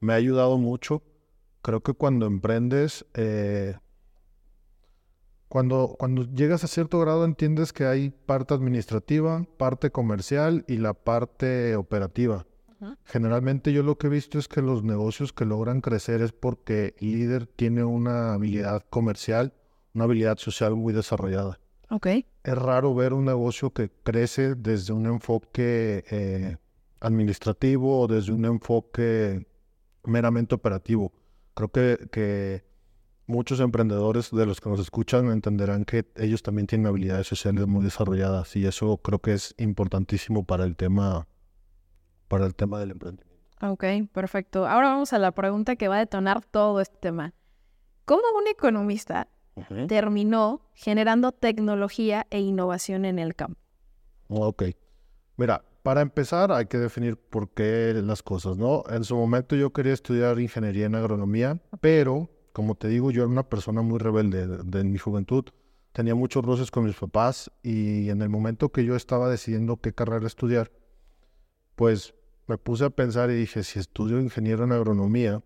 me 0.00 0.12
ha 0.12 0.16
ayudado 0.16 0.58
mucho. 0.58 1.02
Creo 1.62 1.82
que 1.82 1.92
cuando 1.94 2.26
emprendes, 2.26 3.06
eh, 3.14 3.76
cuando, 5.54 5.94
cuando 6.00 6.24
llegas 6.24 6.64
a 6.64 6.66
cierto 6.66 6.98
grado 6.98 7.24
entiendes 7.24 7.72
que 7.72 7.84
hay 7.84 8.10
parte 8.10 8.54
administrativa, 8.54 9.46
parte 9.56 9.92
comercial 9.92 10.64
y 10.66 10.78
la 10.78 10.94
parte 10.94 11.76
operativa. 11.76 12.44
Generalmente 13.04 13.72
yo 13.72 13.84
lo 13.84 13.96
que 13.96 14.08
he 14.08 14.10
visto 14.10 14.36
es 14.36 14.48
que 14.48 14.62
los 14.62 14.82
negocios 14.82 15.32
que 15.32 15.44
logran 15.44 15.80
crecer 15.80 16.22
es 16.22 16.32
porque 16.32 16.96
el 16.98 17.12
líder 17.12 17.46
tiene 17.46 17.84
una 17.84 18.34
habilidad 18.34 18.82
comercial, 18.90 19.52
una 19.94 20.06
habilidad 20.06 20.38
social 20.38 20.74
muy 20.74 20.92
desarrollada. 20.92 21.60
Okay. 21.88 22.26
Es 22.42 22.58
raro 22.58 22.92
ver 22.92 23.12
un 23.12 23.24
negocio 23.24 23.70
que 23.70 23.92
crece 24.02 24.56
desde 24.56 24.92
un 24.92 25.06
enfoque 25.06 26.04
eh, 26.10 26.56
administrativo 26.98 28.00
o 28.00 28.08
desde 28.08 28.32
un 28.32 28.44
enfoque 28.44 29.46
meramente 30.02 30.56
operativo. 30.56 31.12
Creo 31.54 31.68
que, 31.68 32.08
que 32.10 32.64
muchos 33.26 33.60
emprendedores 33.60 34.30
de 34.30 34.46
los 34.46 34.60
que 34.60 34.68
nos 34.68 34.80
escuchan 34.80 35.30
entenderán 35.30 35.84
que 35.84 36.04
ellos 36.16 36.42
también 36.42 36.66
tienen 36.66 36.86
habilidades 36.86 37.26
sociales 37.26 37.66
muy 37.66 37.84
desarrolladas 37.84 38.54
y 38.56 38.66
eso 38.66 38.98
creo 38.98 39.18
que 39.18 39.32
es 39.32 39.54
importantísimo 39.58 40.44
para 40.44 40.64
el 40.64 40.76
tema 40.76 41.26
para 42.28 42.46
el 42.46 42.54
tema 42.54 42.80
del 42.80 42.92
emprendimiento. 42.92 43.34
Ok, 43.60 43.84
perfecto. 44.12 44.66
Ahora 44.66 44.88
vamos 44.88 45.12
a 45.12 45.18
la 45.18 45.32
pregunta 45.32 45.76
que 45.76 45.88
va 45.88 45.96
a 45.96 46.00
detonar 46.00 46.44
todo 46.44 46.80
este 46.80 46.96
tema. 46.98 47.32
¿Cómo 48.04 48.22
un 48.36 48.48
economista 48.48 49.28
uh 49.54 49.62
-huh. 49.62 49.86
terminó 49.86 50.62
generando 50.74 51.32
tecnología 51.32 52.26
e 52.30 52.40
innovación 52.40 53.04
en 53.04 53.18
el 53.18 53.34
campo? 53.34 53.60
Ok. 54.28 54.64
Mira, 55.36 55.64
para 55.82 56.00
empezar 56.00 56.50
hay 56.50 56.66
que 56.66 56.78
definir 56.78 57.16
por 57.16 57.50
qué 57.50 57.92
las 57.94 58.22
cosas, 58.22 58.56
¿no? 58.56 58.84
En 58.88 59.04
su 59.04 59.16
momento 59.16 59.54
yo 59.54 59.70
quería 59.72 59.92
estudiar 59.92 60.40
ingeniería 60.40 60.86
en 60.86 60.94
agronomía, 60.94 61.58
pero 61.80 62.30
como 62.54 62.76
te 62.76 62.86
digo, 62.86 63.10
yo 63.10 63.24
era 63.24 63.30
una 63.32 63.48
persona 63.48 63.82
muy 63.82 63.98
rebelde 63.98 64.46
de, 64.46 64.84
mi 64.84 64.96
juventud. 64.96 65.44
Tenía 65.92 66.14
muchos 66.14 66.44
roces 66.44 66.70
con 66.70 66.84
mis 66.84 66.94
papás 66.94 67.50
y 67.64 68.10
en 68.10 68.22
el 68.22 68.28
momento 68.28 68.70
que 68.70 68.84
yo 68.84 68.94
estaba 68.94 69.28
decidiendo 69.28 69.78
qué 69.78 69.92
carrera 69.92 70.28
estudiar, 70.28 70.70
pues 71.74 72.14
me 72.46 72.56
puse 72.56 72.84
a 72.84 72.90
pensar 72.90 73.28
y 73.30 73.34
dije, 73.34 73.64
si 73.64 73.80
estudio 73.80 74.20
ingeniero 74.20 74.62
en 74.62 74.70
agronomía, 74.70 75.42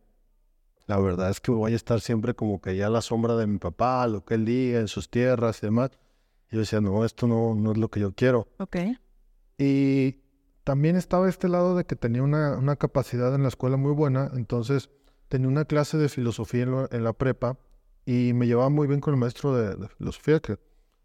la 0.87 0.99
verdad 0.99 1.31
es 1.31 1.41
que 1.41 1.51
voy 1.51 1.73
a 1.73 1.77
estar 1.77 2.03
siempre 2.03 2.35
como 2.35 2.61
que 2.61 2.77
ya 2.77 2.89
a 2.89 2.91
la 2.91 3.01
sombra 3.01 3.37
de 3.37 3.47
mi 3.47 3.57
papá, 3.57 4.07
lo 4.07 4.23
que 4.23 4.35
él 4.35 4.45
diga 4.45 4.79
en 4.79 4.89
sus 4.89 5.09
tierras 5.09 5.63
y 5.63 5.67
demás. 5.67 5.93
Y 6.51 6.57
yo 6.57 6.61
decía, 6.61 6.83
no, 6.83 7.07
esto 7.07 7.27
no, 7.27 7.55
no 7.55 7.73
es 7.73 7.79
lo 7.79 7.89
que 7.89 8.01
yo 8.01 8.13
quiero. 8.13 8.49
Ok. 8.59 8.77
Y 9.57 10.21
también 10.63 10.97
estaba 10.97 11.27
este 11.27 11.49
lado 11.49 11.75
de 11.75 11.87
que 11.87 11.97
tenía 11.97 12.23
una, 12.23 12.59
una 12.59 12.77
capacidad 12.77 13.35
en 13.35 13.45
la 13.45 13.49
escuela 13.49 13.79
muy 13.79 13.93
buena, 13.93 14.31
entonces 14.35 14.91
tenía 15.29 15.49
una 15.49 15.65
clase 15.65 15.99
de 15.99 16.09
filosofía 16.09 16.67
en, 16.91 17.05
la 17.05 17.13
prepa 17.13 17.57
y 18.05 18.33
me 18.33 18.47
llevaba 18.47 18.71
muy 18.71 18.87
bien 18.87 19.01
con 19.01 19.15
el 19.15 19.21
maestro 19.21 19.55
de, 19.55 19.89
filosofía, 19.89 20.41
que 20.41 20.59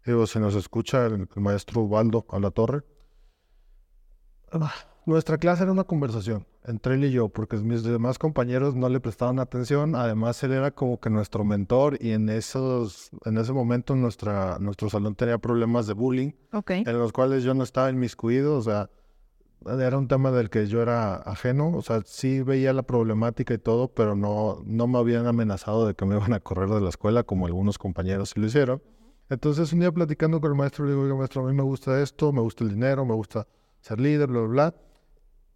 digo, 0.04 0.26
se 0.26 0.40
nos 0.40 0.54
escucha 0.54 1.06
el, 1.06 1.28
maestro 1.36 1.82
Ubaldo 1.82 2.26
a 2.30 2.38
la 2.38 2.50
torre. 2.50 2.82
Ah, 4.52 4.72
nuestra 5.06 5.38
clase 5.38 5.62
era 5.62 5.72
una 5.72 5.84
conversación 5.84 6.46
entre 6.66 6.94
él 6.94 7.04
y 7.04 7.10
yo, 7.10 7.28
porque 7.28 7.56
mis 7.58 7.82
demás 7.82 8.18
compañeros 8.18 8.74
no 8.74 8.88
le 8.88 9.00
prestaban 9.00 9.38
atención. 9.38 9.94
Además, 9.94 10.42
él 10.42 10.52
era 10.52 10.70
como 10.70 10.98
que 10.98 11.10
nuestro 11.10 11.44
mentor 11.44 11.98
y 12.00 12.12
en 12.12 12.30
esos, 12.30 13.10
en 13.26 13.36
ese 13.36 13.52
momento 13.52 13.94
nuestra, 13.94 14.58
nuestro 14.58 14.88
salón 14.88 15.14
tenía 15.14 15.36
problemas 15.38 15.86
de 15.86 15.92
bullying, 15.92 16.32
en 16.66 16.98
los 16.98 17.12
cuales 17.12 17.44
yo 17.44 17.52
no 17.52 17.64
estaba 17.64 17.90
inmiscuido, 17.90 18.56
o 18.56 18.62
sea, 18.62 18.88
era 19.66 19.98
un 19.98 20.08
tema 20.08 20.30
del 20.30 20.50
que 20.50 20.66
yo 20.66 20.82
era 20.82 21.16
ajeno, 21.16 21.70
o 21.76 21.82
sea, 21.82 22.02
sí 22.04 22.42
veía 22.42 22.72
la 22.72 22.82
problemática 22.82 23.54
y 23.54 23.58
todo, 23.58 23.88
pero 23.88 24.14
no, 24.14 24.62
no 24.64 24.86
me 24.86 24.98
habían 24.98 25.26
amenazado 25.26 25.86
de 25.86 25.94
que 25.94 26.04
me 26.04 26.16
iban 26.16 26.32
a 26.32 26.40
correr 26.40 26.68
de 26.68 26.80
la 26.80 26.88
escuela 26.88 27.22
como 27.22 27.46
algunos 27.46 27.78
compañeros 27.78 28.30
sí 28.30 28.40
lo 28.40 28.46
hicieron. 28.46 28.82
Entonces, 29.30 29.72
un 29.72 29.80
día 29.80 29.90
platicando 29.90 30.40
con 30.40 30.52
el 30.52 30.56
maestro, 30.56 30.84
le 30.84 30.92
digo, 30.92 31.02
oiga, 31.02 31.14
maestro, 31.14 31.44
a 31.44 31.50
mí 31.50 31.54
me 31.54 31.62
gusta 31.62 32.00
esto, 32.02 32.32
me 32.32 32.40
gusta 32.40 32.64
el 32.64 32.70
dinero, 32.70 33.04
me 33.04 33.14
gusta 33.14 33.46
ser 33.80 34.00
líder, 34.00 34.28
bla, 34.28 34.40
bla, 34.40 34.48
bla 34.48 34.74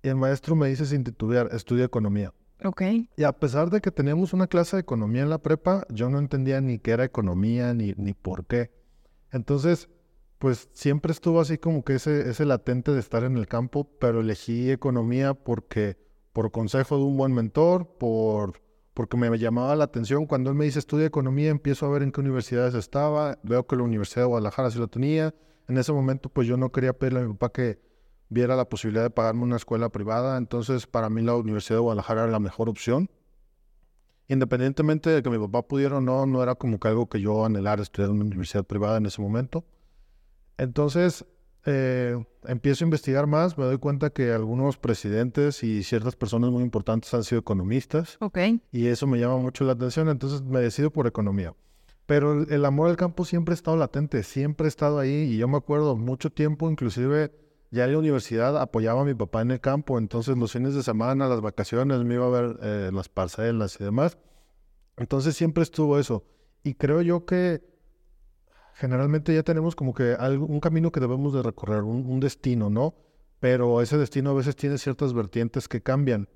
y 0.03 0.09
el 0.09 0.17
maestro 0.17 0.55
me 0.55 0.69
dice 0.69 0.87
sin 0.87 1.05
titubear, 1.05 1.49
estudia 1.53 1.85
economía. 1.85 2.33
Ok. 2.65 2.83
Y 3.17 3.25
a 3.25 3.33
pesar 3.33 3.71
de 3.71 3.81
que 3.81 3.91
teníamos 3.91 4.33
una 4.33 4.47
clase 4.47 4.77
de 4.77 4.81
economía 4.81 5.23
en 5.23 5.31
la 5.31 5.38
prepa, 5.38 5.87
yo 5.91 6.09
no 6.09 6.19
entendía 6.19 6.61
ni 6.61 6.79
qué 6.79 6.93
era 6.93 7.05
economía 7.05 7.75
ni, 7.75 7.95
ni 7.97 8.15
por 8.15 8.47
qué. 8.47 8.71
Entonces, 9.31 9.88
pues 10.38 10.68
siempre 10.73 11.12
estuvo 11.12 11.40
así 11.40 11.59
como 11.59 11.85
que 11.85 11.95
ese, 11.95 12.30
ese 12.30 12.45
latente 12.45 12.92
de 12.92 13.00
estar 13.00 13.25
en 13.25 13.37
el 13.37 13.47
campo, 13.47 13.88
pero 13.99 14.21
elegí 14.21 14.71
economía 14.71 15.35
porque, 15.35 15.97
por 16.33 16.50
consejo 16.52 16.97
de 16.97 17.04
un 17.04 17.16
buen 17.16 17.33
mentor, 17.33 17.87
por, 17.99 18.61
porque 18.95 19.16
me 19.16 19.37
llamaba 19.38 19.76
la 19.76 19.85
atención. 19.85 20.26
Cuando 20.26 20.50
él 20.50 20.57
me 20.57 20.64
dice 20.64 20.78
estudia 20.78 21.07
economía, 21.07 21.50
empiezo 21.50 21.87
a 21.87 21.90
ver 21.90 22.02
en 22.02 22.12
qué 22.12 22.21
universidades 22.21 22.75
estaba, 22.75 23.38
veo 23.42 23.66
que 23.66 23.76
la 23.76 23.83
Universidad 23.83 24.23
de 24.23 24.28
Guadalajara 24.28 24.71
sí 24.71 24.78
lo 24.78 24.88
tenía. 24.88 25.35
En 25.68 25.76
ese 25.76 25.92
momento, 25.92 26.28
pues 26.28 26.47
yo 26.47 26.57
no 26.57 26.73
quería 26.73 26.92
pedirle 26.92 27.21
a 27.21 27.23
mi 27.25 27.33
papá 27.35 27.52
que, 27.52 27.78
viera 28.28 28.57
la 28.57 28.68
posibilidad 28.68 29.02
de 29.04 29.11
pagarme 29.11 29.42
una 29.42 29.57
escuela 29.57 29.88
privada, 29.88 30.37
entonces 30.37 30.87
para 30.87 31.09
mí 31.09 31.23
la 31.23 31.35
Universidad 31.35 31.76
de 31.76 31.83
Guadalajara 31.83 32.23
era 32.25 32.33
la 32.33 32.40
mejor 32.40 32.68
opción. 32.68 33.11
Independientemente 34.28 35.09
de 35.09 35.23
que 35.23 35.30
mi 35.30 35.38
papá 35.38 35.66
pudiera 35.66 35.97
o 35.97 36.00
no, 36.00 36.26
no 36.26 36.42
era 36.42 36.54
como 36.54 36.78
que 36.78 36.88
algo 36.88 37.09
que 37.09 37.21
yo 37.21 37.47
anhelara 37.47 37.80
estudiar 37.80 38.11
en 38.11 38.16
una 38.16 38.26
universidad 38.26 38.64
privada 38.64 38.99
en 38.99 39.07
ese 39.07 39.23
momento. 39.23 39.64
Entonces 40.59 41.25
eh, 41.65 42.23
empiezo 42.45 42.85
a 42.85 42.87
investigar 42.87 43.27
más, 43.27 43.57
me 43.57 43.65
doy 43.65 43.79
cuenta 43.79 44.11
que 44.11 44.33
algunos 44.33 44.77
presidentes 44.77 45.62
y 45.62 45.83
ciertas 45.83 46.17
personas 46.17 46.50
muy 46.50 46.62
importantes 46.62 47.12
han 47.15 47.25
sido 47.25 47.41
economistas. 47.41 48.17
Ok. 48.21 48.38
Y 48.73 48.87
eso 48.87 49.07
me 49.07 49.19
llama 49.19 49.38
mucho 49.38 49.65
la 49.65 49.73
atención, 49.73 50.09
entonces 50.09 50.43
me 50.43 50.61
decido 50.61 50.91
por 50.91 51.07
economía. 51.07 51.55
Pero 52.07 52.43
el, 52.43 52.53
el 52.53 52.65
amor 52.65 52.88
al 52.88 52.97
campo 52.97 53.25
siempre 53.25 53.53
ha 53.53 53.55
estado 53.55 53.77
latente, 53.77 54.23
siempre 54.23 54.67
ha 54.67 54.69
estado 54.69 54.99
ahí 54.99 55.31
y 55.33 55.38
yo 55.38 55.49
me 55.49 55.59
acuerdo 55.59 55.97
mucho 55.97 56.31
tiempo, 56.31 56.71
inclusive 56.71 57.33
ya 57.71 57.85
en 57.85 57.93
la 57.93 57.99
universidad 57.99 58.57
apoyaba 58.61 59.03
a 59.03 59.05
mi 59.05 59.15
papá 59.15 59.43
en 59.43 59.50
el 59.50 59.61
campo, 59.61 59.99
entonces 59.99 60.38
los 60.38 60.53
fines 60.53 60.75
de 60.75 60.83
semana, 60.83 61.29
las 61.29 61.43
vacaciones, 61.43 62.03
me 62.03 62.15
iba 62.15 62.27
a 62.27 62.31
ver 62.31 62.59
eh, 62.62 62.91
las 62.93 63.09
parcelas 63.09 63.79
y 63.79 63.85
demás. 63.85 64.17
Entonces 64.97 65.37
siempre 65.37 65.62
estuvo 65.62 65.99
eso. 65.99 66.25
Y 66.65 66.75
creo 66.75 67.03
yo 67.03 67.25
que 67.25 67.62
generalmente 68.78 69.35
ya 69.35 69.42
tenemos 69.42 69.75
como 69.75 69.92
que 69.92 70.14
un 70.38 70.61
camino 70.61 70.92
que 70.92 71.00
debemos 71.00 71.32
de 71.32 71.42
recorrer, 71.42 71.82
un, 71.82 72.20
destino, 72.20 72.70
¿no? 72.70 72.94
Pero 73.40 73.82
ese 73.82 73.99
destino 73.99 74.30
a 74.30 74.35
veces 74.35 74.54
tiene 74.54 74.78
ciertas 74.78 75.12
vertientes 75.12 75.66
que 75.66 75.82
cambian. 75.82 76.28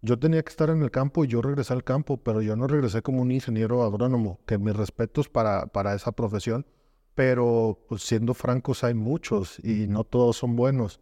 Yo 0.00 0.16
tenía 0.16 0.40
que 0.44 0.50
estar 0.50 0.70
en 0.70 0.80
el 0.80 0.92
campo 0.92 1.24
y 1.24 1.28
yo 1.28 1.42
regresé 1.42 1.72
al 1.72 1.82
campo, 1.82 2.18
pero 2.18 2.40
yo 2.40 2.54
no 2.54 2.68
regresé 2.68 3.02
como 3.02 3.20
un 3.20 3.32
ingeniero 3.32 3.82
agrónomo, 3.82 4.38
que 4.46 4.58
mis 4.58 4.76
respetos 4.76 5.28
para, 5.28 5.66
para 5.66 5.92
esa 5.92 6.12
profesión, 6.12 6.66
pero 7.16 7.84
pues, 7.88 8.02
siendo 8.02 8.32
francos 8.32 8.84
hay 8.84 8.94
muchos 8.94 9.58
y 9.64 9.88
no 9.88 10.04
todos 10.04 10.36
son 10.36 10.54
buenos. 10.54 11.00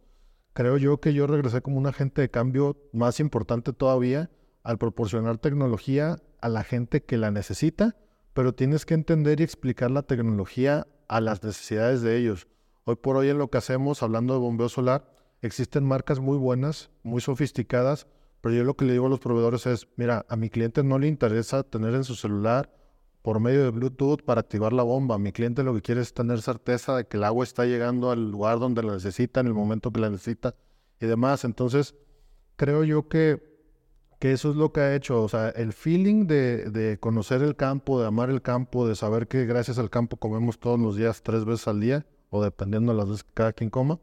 Creo 0.53 0.77
yo 0.77 0.99
que 0.99 1.13
yo 1.13 1.27
regresé 1.27 1.61
como 1.61 1.77
un 1.77 1.85
agente 1.85 2.21
de 2.21 2.31
cambio 2.31 2.75
más 2.91 3.19
importante 3.19 3.71
todavía 3.71 4.31
al 4.63 4.79
proporcionar 4.79 5.37
tecnología 5.37 6.17
a 6.41 6.49
la 6.49 6.63
gente 6.63 7.03
que 7.03 7.17
la 7.17 7.29
necesita, 7.29 7.95
pero 8.37 8.53
tienes 8.53 8.85
que 8.85 8.93
entender 8.93 9.39
y 9.39 9.43
explicar 9.43 9.89
la 9.89 10.03
tecnología 10.03 10.85
a 11.07 11.21
las 11.21 11.41
necesidades 11.41 12.03
de 12.03 12.17
ellos. 12.17 12.47
Hoy 12.83 12.95
por 12.95 13.17
hoy 13.17 13.29
en 13.29 13.39
lo 13.39 13.49
que 13.49 13.57
hacemos, 13.57 14.03
hablando 14.03 14.35
de 14.35 14.39
bombeo 14.39 14.69
solar, 14.69 15.11
existen 15.41 15.83
marcas 15.83 16.19
muy 16.19 16.37
buenas, 16.37 16.91
muy 17.01 17.19
sofisticadas, 17.19 18.05
pero 18.41 18.53
yo 18.53 18.63
lo 18.63 18.75
que 18.75 18.85
le 18.85 18.93
digo 18.93 19.07
a 19.07 19.09
los 19.09 19.21
proveedores 19.21 19.65
es, 19.65 19.87
mira, 19.95 20.23
a 20.29 20.35
mi 20.35 20.51
cliente 20.51 20.83
no 20.83 20.99
le 20.99 21.07
interesa 21.07 21.63
tener 21.63 21.95
en 21.95 22.03
su 22.03 22.13
celular 22.13 22.71
por 23.23 23.39
medio 23.39 23.63
de 23.63 23.71
Bluetooth 23.71 24.21
para 24.21 24.41
activar 24.41 24.71
la 24.71 24.83
bomba. 24.83 25.17
Mi 25.17 25.31
cliente 25.31 25.63
lo 25.63 25.73
que 25.73 25.81
quiere 25.81 26.01
es 26.01 26.13
tener 26.13 26.39
certeza 26.43 26.95
de 26.95 27.07
que 27.07 27.17
el 27.17 27.23
agua 27.23 27.43
está 27.43 27.65
llegando 27.65 28.11
al 28.11 28.29
lugar 28.29 28.59
donde 28.59 28.83
la 28.83 28.93
necesita, 28.93 29.39
en 29.39 29.47
el 29.47 29.55
momento 29.55 29.89
que 29.89 29.99
la 29.99 30.11
necesita 30.11 30.53
y 31.01 31.07
demás. 31.07 31.43
Entonces, 31.43 31.95
creo 32.55 32.83
yo 32.83 33.07
que, 33.07 33.56
que 34.19 34.31
eso 34.31 34.51
es 34.51 34.55
lo 34.55 34.71
que 34.71 34.81
ha 34.81 34.95
hecho. 34.95 35.23
O 35.23 35.29
sea, 35.29 35.49
el 35.49 35.73
feeling 35.73 36.27
de, 36.27 36.69
de, 36.69 36.99
conocer 36.99 37.41
el 37.41 37.55
campo, 37.55 37.99
de 38.01 38.07
amar 38.07 38.29
el 38.29 38.41
campo, 38.41 38.87
de 38.87 38.95
saber 38.95 39.27
que 39.27 39.45
gracias 39.45 39.77
al 39.79 39.89
campo 39.89 40.17
comemos 40.17 40.59
todos 40.59 40.79
los 40.79 40.95
días 40.95 41.21
tres 41.23 41.45
veces 41.45 41.67
al 41.67 41.79
día, 41.79 42.05
o 42.29 42.43
dependiendo 42.43 42.91
de 42.91 42.97
las 42.97 43.09
veces 43.09 43.23
que 43.23 43.33
cada 43.33 43.53
quien 43.53 43.69
coma. 43.69 43.99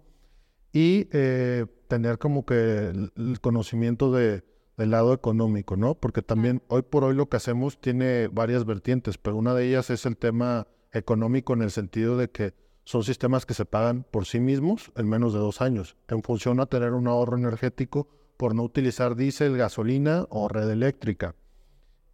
Y 0.72 1.08
eh, 1.12 1.66
tener 1.88 2.18
como 2.18 2.44
que 2.44 2.92
el 3.16 3.40
conocimiento 3.40 4.12
de 4.12 4.42
del 4.76 4.90
lado 4.90 5.12
económico, 5.12 5.76
¿no? 5.76 5.94
Porque 5.94 6.22
también 6.22 6.62
hoy 6.68 6.82
por 6.82 7.04
hoy 7.04 7.14
lo 7.14 7.28
que 7.28 7.36
hacemos 7.36 7.80
tiene 7.80 8.28
varias 8.28 8.64
vertientes, 8.64 9.18
pero 9.18 9.36
una 9.36 9.54
de 9.54 9.68
ellas 9.68 9.90
es 9.90 10.06
el 10.06 10.16
tema 10.16 10.66
económico 10.92 11.52
en 11.52 11.62
el 11.62 11.70
sentido 11.70 12.16
de 12.16 12.30
que 12.30 12.54
son 12.84 13.02
sistemas 13.02 13.46
que 13.46 13.54
se 13.54 13.64
pagan 13.64 14.04
por 14.10 14.26
sí 14.26 14.40
mismos 14.40 14.92
en 14.96 15.08
menos 15.08 15.32
de 15.32 15.38
dos 15.38 15.60
años, 15.60 15.96
en 16.08 16.22
función 16.22 16.60
a 16.60 16.66
tener 16.66 16.92
un 16.92 17.06
ahorro 17.06 17.36
energético 17.36 18.08
por 18.36 18.54
no 18.54 18.62
utilizar 18.62 19.16
diésel, 19.16 19.56
gasolina 19.56 20.26
o 20.30 20.48
red 20.48 20.70
eléctrica. 20.70 21.34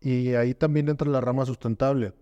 Y 0.01 0.35
ahí 0.35 0.55
también 0.55 0.89
entra 0.89 1.09
la 1.09 1.21
rama 1.21 1.47
sustentable. 1.47 2.15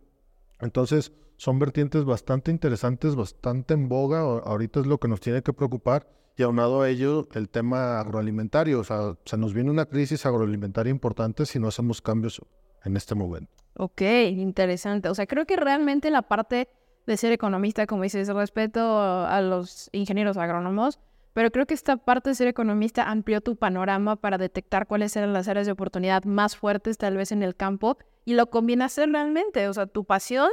Entonces, 0.60 1.12
son 1.36 1.58
vertientes 1.58 2.04
bastante 2.04 2.50
interesantes, 2.50 3.14
bastante 3.14 3.74
en 3.74 3.88
boga. 3.88 4.20
Ahorita 4.20 4.80
es 4.80 4.86
lo 4.86 4.98
que 4.98 5.08
nos 5.08 5.20
tiene 5.20 5.42
que 5.42 5.52
preocupar 5.52 6.08
y 6.38 6.44
aunado 6.44 6.82
a 6.82 6.88
ello, 6.88 7.28
el 7.34 7.48
tema 7.48 8.00
agroalimentario. 8.00 8.80
O 8.80 8.84
sea, 8.84 9.16
se 9.24 9.36
nos 9.36 9.54
viene 9.54 9.70
una 9.70 9.86
crisis 9.86 10.24
agroalimentaria 10.24 10.90
importante 10.90 11.44
si 11.46 11.58
no 11.58 11.68
hacemos 11.68 12.00
cambios 12.00 12.40
en 12.84 12.96
este 12.96 13.14
momento. 13.16 13.50
Ok, 13.74 14.02
interesante. 14.02 15.08
O 15.08 15.14
sea, 15.14 15.26
creo 15.26 15.46
que 15.46 15.56
realmente 15.56 16.10
la 16.10 16.22
parte 16.22 16.68
de 17.06 17.16
ser 17.16 17.32
economista, 17.32 17.86
como 17.86 18.04
dices, 18.04 18.28
respeto 18.28 19.00
a 19.00 19.40
los 19.40 19.90
ingenieros 19.92 20.36
agrónomos, 20.36 21.00
pero 21.32 21.50
creo 21.50 21.66
que 21.66 21.74
esta 21.74 21.96
parte 21.96 22.30
de 22.30 22.34
ser 22.34 22.48
economista 22.48 23.10
amplió 23.10 23.40
tu 23.40 23.56
panorama 23.56 24.16
para 24.16 24.38
detectar 24.38 24.86
cuáles 24.86 25.16
eran 25.16 25.32
las 25.32 25.48
áreas 25.48 25.66
de 25.66 25.72
oportunidad 25.72 26.24
más 26.24 26.56
fuertes 26.56 26.98
tal 26.98 27.16
vez 27.16 27.32
en 27.32 27.42
el 27.42 27.54
campo 27.54 27.98
y 28.24 28.34
lo 28.34 28.50
combinaste 28.50 29.06
realmente, 29.06 29.68
o 29.68 29.74
sea, 29.74 29.86
tu 29.86 30.04
pasión, 30.04 30.50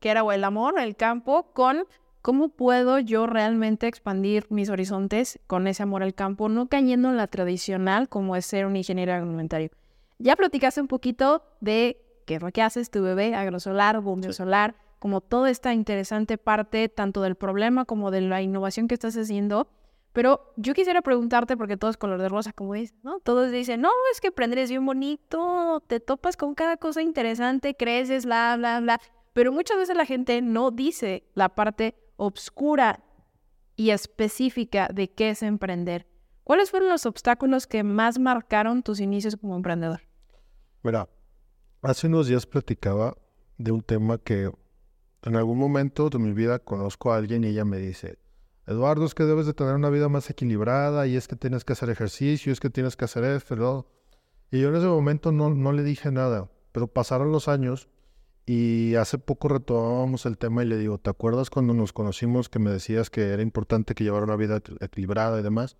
que 0.00 0.10
era 0.10 0.22
el 0.34 0.44
amor, 0.44 0.78
el 0.78 0.96
campo, 0.96 1.52
con 1.52 1.86
¿Cómo 2.22 2.50
puedo 2.50 3.00
yo 3.00 3.26
realmente 3.26 3.88
expandir 3.88 4.46
mis 4.48 4.68
horizontes 4.68 5.40
con 5.48 5.66
ese 5.66 5.82
amor 5.82 6.04
al 6.04 6.14
campo, 6.14 6.48
no 6.48 6.68
cayendo 6.68 7.10
en 7.10 7.16
la 7.16 7.26
tradicional 7.26 8.08
como 8.08 8.36
es 8.36 8.46
ser 8.46 8.64
un 8.64 8.76
ingeniero 8.76 9.12
agroalimentario? 9.12 9.70
Ya 10.20 10.36
platicaste 10.36 10.80
un 10.80 10.86
poquito 10.86 11.42
de 11.60 12.00
qué 12.24 12.36
es 12.36 12.42
lo 12.42 12.52
que 12.52 12.62
haces, 12.62 12.92
tu 12.92 13.02
bebé, 13.02 13.34
agrosolar, 13.34 14.00
bombeo 14.00 14.32
solar, 14.32 14.76
como 15.00 15.20
toda 15.20 15.50
esta 15.50 15.74
interesante 15.74 16.38
parte 16.38 16.88
tanto 16.88 17.22
del 17.22 17.34
problema 17.34 17.86
como 17.86 18.12
de 18.12 18.20
la 18.20 18.40
innovación 18.40 18.86
que 18.86 18.94
estás 18.94 19.16
haciendo. 19.16 19.66
Pero 20.12 20.52
yo 20.56 20.74
quisiera 20.74 21.00
preguntarte, 21.00 21.56
porque 21.56 21.76
todo 21.76 21.90
es 21.90 21.96
color 21.96 22.20
de 22.20 22.28
rosa, 22.28 22.52
como 22.52 22.74
dices, 22.74 22.96
¿no? 23.02 23.20
Todos 23.20 23.50
dicen, 23.50 23.80
no, 23.80 23.90
es 24.12 24.20
que 24.20 24.28
aprender 24.28 24.58
es 24.58 24.70
bien 24.70 24.84
bonito, 24.84 25.82
te 25.86 26.00
topas 26.00 26.36
con 26.36 26.54
cada 26.54 26.76
cosa 26.76 27.00
interesante, 27.00 27.74
creces, 27.74 28.26
bla, 28.26 28.54
bla, 28.58 28.80
bla. 28.80 29.00
Pero 29.32 29.52
muchas 29.52 29.78
veces 29.78 29.96
la 29.96 30.04
gente 30.04 30.42
no 30.42 30.70
dice 30.70 31.24
la 31.34 31.48
parte 31.48 31.96
obscura 32.16 33.02
y 33.74 33.90
específica 33.90 34.88
de 34.92 35.10
qué 35.10 35.30
es 35.30 35.42
emprender. 35.42 36.06
¿Cuáles 36.44 36.70
fueron 36.70 36.90
los 36.90 37.06
obstáculos 37.06 37.66
que 37.66 37.82
más 37.82 38.18
marcaron 38.18 38.82
tus 38.82 39.00
inicios 39.00 39.36
como 39.36 39.56
emprendedor? 39.56 40.02
Mira, 40.82 41.08
hace 41.80 42.06
unos 42.08 42.26
días 42.26 42.44
platicaba 42.44 43.16
de 43.56 43.72
un 43.72 43.80
tema 43.80 44.18
que 44.18 44.50
en 45.22 45.36
algún 45.36 45.58
momento 45.58 46.10
de 46.10 46.18
mi 46.18 46.32
vida 46.32 46.58
conozco 46.58 47.12
a 47.12 47.16
alguien 47.16 47.44
y 47.44 47.48
ella 47.48 47.64
me 47.64 47.78
dice, 47.78 48.18
Eduardo, 48.66 49.04
es 49.04 49.14
que 49.14 49.24
debes 49.24 49.46
de 49.46 49.54
tener 49.54 49.74
una 49.74 49.90
vida 49.90 50.08
más 50.08 50.30
equilibrada 50.30 51.06
y 51.06 51.16
es 51.16 51.26
que 51.26 51.36
tienes 51.36 51.64
que 51.64 51.72
hacer 51.72 51.90
ejercicio, 51.90 52.52
es 52.52 52.60
que 52.60 52.70
tienes 52.70 52.96
que 52.96 53.04
hacer 53.04 53.24
esto, 53.24 53.86
y 54.50 54.60
yo 54.60 54.68
en 54.68 54.76
ese 54.76 54.86
momento 54.86 55.32
no, 55.32 55.50
no 55.50 55.72
le 55.72 55.82
dije 55.82 56.12
nada, 56.12 56.50
pero 56.72 56.86
pasaron 56.86 57.32
los 57.32 57.48
años 57.48 57.88
y 58.44 58.96
hace 58.96 59.18
poco 59.18 59.48
retomamos 59.48 60.26
el 60.26 60.36
tema 60.36 60.62
y 60.62 60.66
le 60.66 60.76
digo, 60.76 60.98
¿te 60.98 61.10
acuerdas 61.10 61.48
cuando 61.48 61.74
nos 61.74 61.92
conocimos 61.92 62.48
que 62.48 62.58
me 62.58 62.70
decías 62.70 63.08
que 63.08 63.28
era 63.28 63.42
importante 63.42 63.94
que 63.94 64.04
llevara 64.04 64.24
una 64.24 64.36
vida 64.36 64.60
equilibrada 64.80 65.40
y 65.40 65.42
demás? 65.42 65.76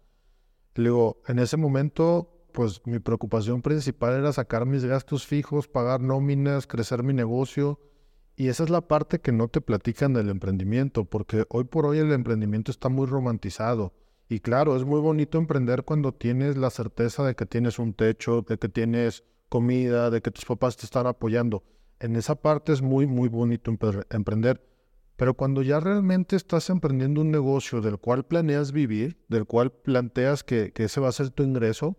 Le 0.75 0.85
digo, 0.85 1.21
en 1.27 1.39
ese 1.39 1.57
momento, 1.57 2.47
pues 2.53 2.81
mi 2.87 2.99
preocupación 2.99 3.63
principal 3.63 4.15
era 4.15 4.33
sacar 4.33 4.65
mis 4.65 4.85
gastos 4.85 5.27
fijos, 5.27 5.69
pagar 5.69 6.01
nóminas, 6.01 6.67
crecer 6.67 7.03
mi 7.03 7.13
negocio. 7.13 7.79
Y 8.43 8.49
esa 8.49 8.65
es 8.65 8.71
la 8.71 8.81
parte 8.81 9.21
que 9.21 9.31
no 9.31 9.47
te 9.47 9.61
platican 9.61 10.15
del 10.15 10.29
emprendimiento, 10.29 11.05
porque 11.05 11.45
hoy 11.49 11.63
por 11.63 11.87
hoy 11.87 11.99
el 11.99 12.11
emprendimiento 12.11 12.73
está 12.73 12.89
muy 12.89 13.07
romantizado. 13.07 13.93
Y 14.29 14.41
claro, 14.41 14.75
es 14.75 14.85
muy 14.85 15.01
bonito 15.01 15.39
emprender 15.39 15.85
cuando 15.85 16.13
tienes 16.13 16.57
la 16.57 16.71
certeza 16.71 17.25
de 17.25 17.37
que 17.37 17.47
tienes 17.47 17.79
un 17.79 17.95
techo, 17.95 18.43
de 18.43 18.59
que 18.59 18.69
tienes 18.69 19.23
comida, 19.49 20.11
de 20.11 20.23
que 20.23 20.33
tus 20.33 20.45
papás 20.45 20.77
te 20.77 20.87
están 20.87 21.07
apoyando 21.07 21.63
en 22.03 22.17
esa 22.17 22.35
parte 22.35 22.73
es 22.73 22.83
muy, 22.83 23.07
muy 23.07 23.29
bonito 23.29 23.71
emprender. 24.11 24.61
Pero 25.17 25.35
cuando 25.35 25.63
ya 25.63 25.79
realmente 25.79 26.35
estás 26.35 26.69
emprendiendo 26.69 27.21
un 27.21 27.31
negocio 27.31 27.81
del 27.81 27.99
cual 27.99 28.25
planeas 28.25 28.73
vivir, 28.73 29.19
del 29.29 29.47
cual 29.47 29.71
planteas 29.71 30.43
que, 30.43 30.73
ese 30.75 31.01
va 31.01 31.09
a 31.09 31.13
ser 31.13 31.31
tu 31.31 31.45
ingreso, 31.45 31.97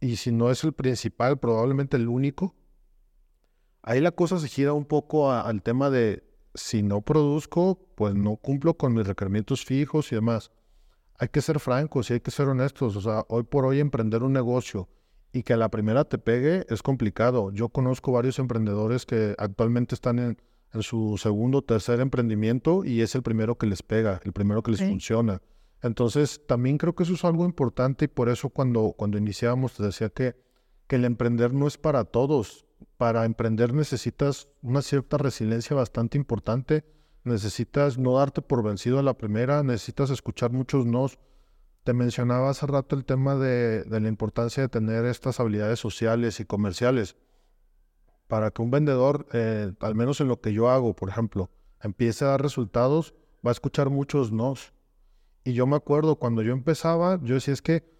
y 0.00 0.16
si 0.16 0.32
no 0.32 0.50
es 0.50 0.64
el 0.64 0.74
principal, 0.74 1.38
probablemente 1.38 1.96
el 1.96 2.08
único, 2.08 2.54
ahí 3.86 4.00
la 4.00 4.10
cosa 4.10 4.38
se 4.38 4.48
gira 4.48 4.74
un 4.74 4.84
poco 4.84 5.32
al 5.32 5.62
tema 5.62 5.88
de 5.88 6.22
si 6.54 6.82
no 6.82 7.00
produzco, 7.00 7.78
pues 7.94 8.14
no 8.14 8.36
cumplo 8.36 8.74
con 8.74 8.92
mis 8.92 9.06
requerimientos 9.06 9.64
fijos 9.64 10.12
y 10.12 10.16
demás. 10.16 10.50
Hay 11.18 11.28
que 11.28 11.40
ser 11.40 11.60
francos 11.60 12.10
y 12.10 12.14
hay 12.14 12.20
que 12.20 12.30
ser 12.30 12.48
honestos. 12.48 12.96
O 12.96 13.00
sea, 13.00 13.24
hoy 13.28 13.44
por 13.44 13.64
hoy 13.64 13.80
emprender 13.80 14.22
un 14.22 14.32
negocio 14.32 14.88
y 15.32 15.42
que 15.42 15.52
a 15.52 15.56
la 15.56 15.70
primera 15.70 16.04
te 16.04 16.18
pegue 16.18 16.66
es 16.68 16.82
complicado. 16.82 17.50
Yo 17.52 17.68
conozco 17.68 18.12
varios 18.12 18.38
emprendedores 18.38 19.06
que 19.06 19.34
actualmente 19.38 19.94
están 19.94 20.18
en, 20.18 20.36
su 20.80 21.16
segundo 21.16 21.58
o 21.58 21.62
tercer 21.62 22.00
emprendimiento 22.00 22.84
y 22.84 23.00
es 23.00 23.14
el 23.14 23.22
primero 23.22 23.56
que 23.56 23.66
les 23.66 23.82
pega, 23.82 24.20
el 24.24 24.34
primero 24.34 24.62
que 24.62 24.72
les 24.72 24.82
funciona. 24.82 25.40
Entonces, 25.80 26.42
también 26.46 26.76
creo 26.76 26.94
que 26.94 27.04
eso 27.04 27.14
es 27.14 27.24
algo 27.24 27.46
importante 27.46 28.04
y 28.04 28.08
por 28.08 28.28
eso 28.28 28.50
cuando, 28.50 28.92
cuando 28.94 29.16
iniciábamos 29.16 29.72
te 29.72 29.84
decía 29.84 30.10
que, 30.10 30.36
que 30.86 30.96
el 30.96 31.06
emprender 31.06 31.54
no 31.54 31.66
es 31.66 31.78
para 31.78 32.04
todos. 32.04 32.65
Para 32.96 33.24
emprender 33.24 33.72
necesitas 33.74 34.48
una 34.62 34.82
cierta 34.82 35.18
resiliencia 35.18 35.76
bastante 35.76 36.16
importante, 36.18 36.84
necesitas 37.24 37.98
no 37.98 38.16
darte 38.16 38.42
por 38.42 38.62
vencido 38.62 38.98
a 38.98 39.02
la 39.02 39.18
primera, 39.18 39.62
necesitas 39.62 40.10
escuchar 40.10 40.52
muchos 40.52 40.86
nos, 40.86 41.18
te 41.86 41.92
mencionaba 41.92 42.50
hace 42.50 42.66
rato 42.66 42.96
el 42.96 43.04
tema 43.04 43.36
de, 43.36 43.84
la 43.88 44.08
importancia 44.08 44.62
de 44.62 44.68
tener 44.68 45.04
estas 45.04 45.38
habilidades 45.38 45.78
sociales 45.78 46.40
y 46.40 46.44
comerciales. 46.44 47.16
Para 48.26 48.50
que 48.50 48.60
un 48.60 48.72
vendedor, 48.72 49.26
eh, 49.32 49.72
al 49.78 49.94
menos 49.94 50.20
en 50.20 50.26
lo 50.26 50.40
que 50.40 50.52
yo 50.52 50.68
hago, 50.68 50.96
por 50.96 51.08
ejemplo, 51.08 51.48
empiece 51.80 52.24
a 52.24 52.28
dar 52.28 52.42
resultados, 52.42 53.14
va 53.46 53.50
a 53.50 53.52
escuchar 53.52 53.88
muchos 53.88 54.32
nos. 54.32 54.72
Y 55.44 55.52
yo 55.52 55.68
me 55.68 55.76
acuerdo 55.76 56.16
cuando 56.16 56.42
yo 56.42 56.52
empezaba, 56.52 57.20
yo 57.22 57.34
decía 57.36 57.54
es 57.54 57.62
que 57.62 57.95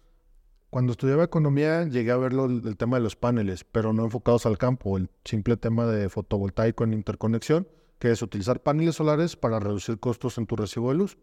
cuando 0.69 0.91
estudiaba 0.91 1.23
economía 1.23 1.85
llegué 1.85 2.11
a 2.11 2.17
ver 2.17 2.33
el, 2.33 2.75
tema 2.77 2.97
de 2.97 3.03
los 3.03 3.15
paneles, 3.15 3.63
pero 3.63 3.93
no 3.93 4.03
enfocados 4.03 4.45
al 4.45 4.57
campo, 4.57 4.97
el 4.97 5.09
simple 5.23 5.57
tema 5.57 5.85
de 5.85 6.09
fotovoltaico 6.09 6.83
en 6.83 6.93
interconexión, 6.93 7.67
que 7.99 8.11
es 8.11 8.21
utilizar 8.21 8.61
paneles 8.61 8.95
solares 8.95 9.35
para 9.35 9.59
reducir 9.59 9.99
costos 9.99 10.37
en 10.37 10.45
tu 10.45 10.55
recibo 10.55 10.89
de 10.89 10.97
luz. 10.97 11.17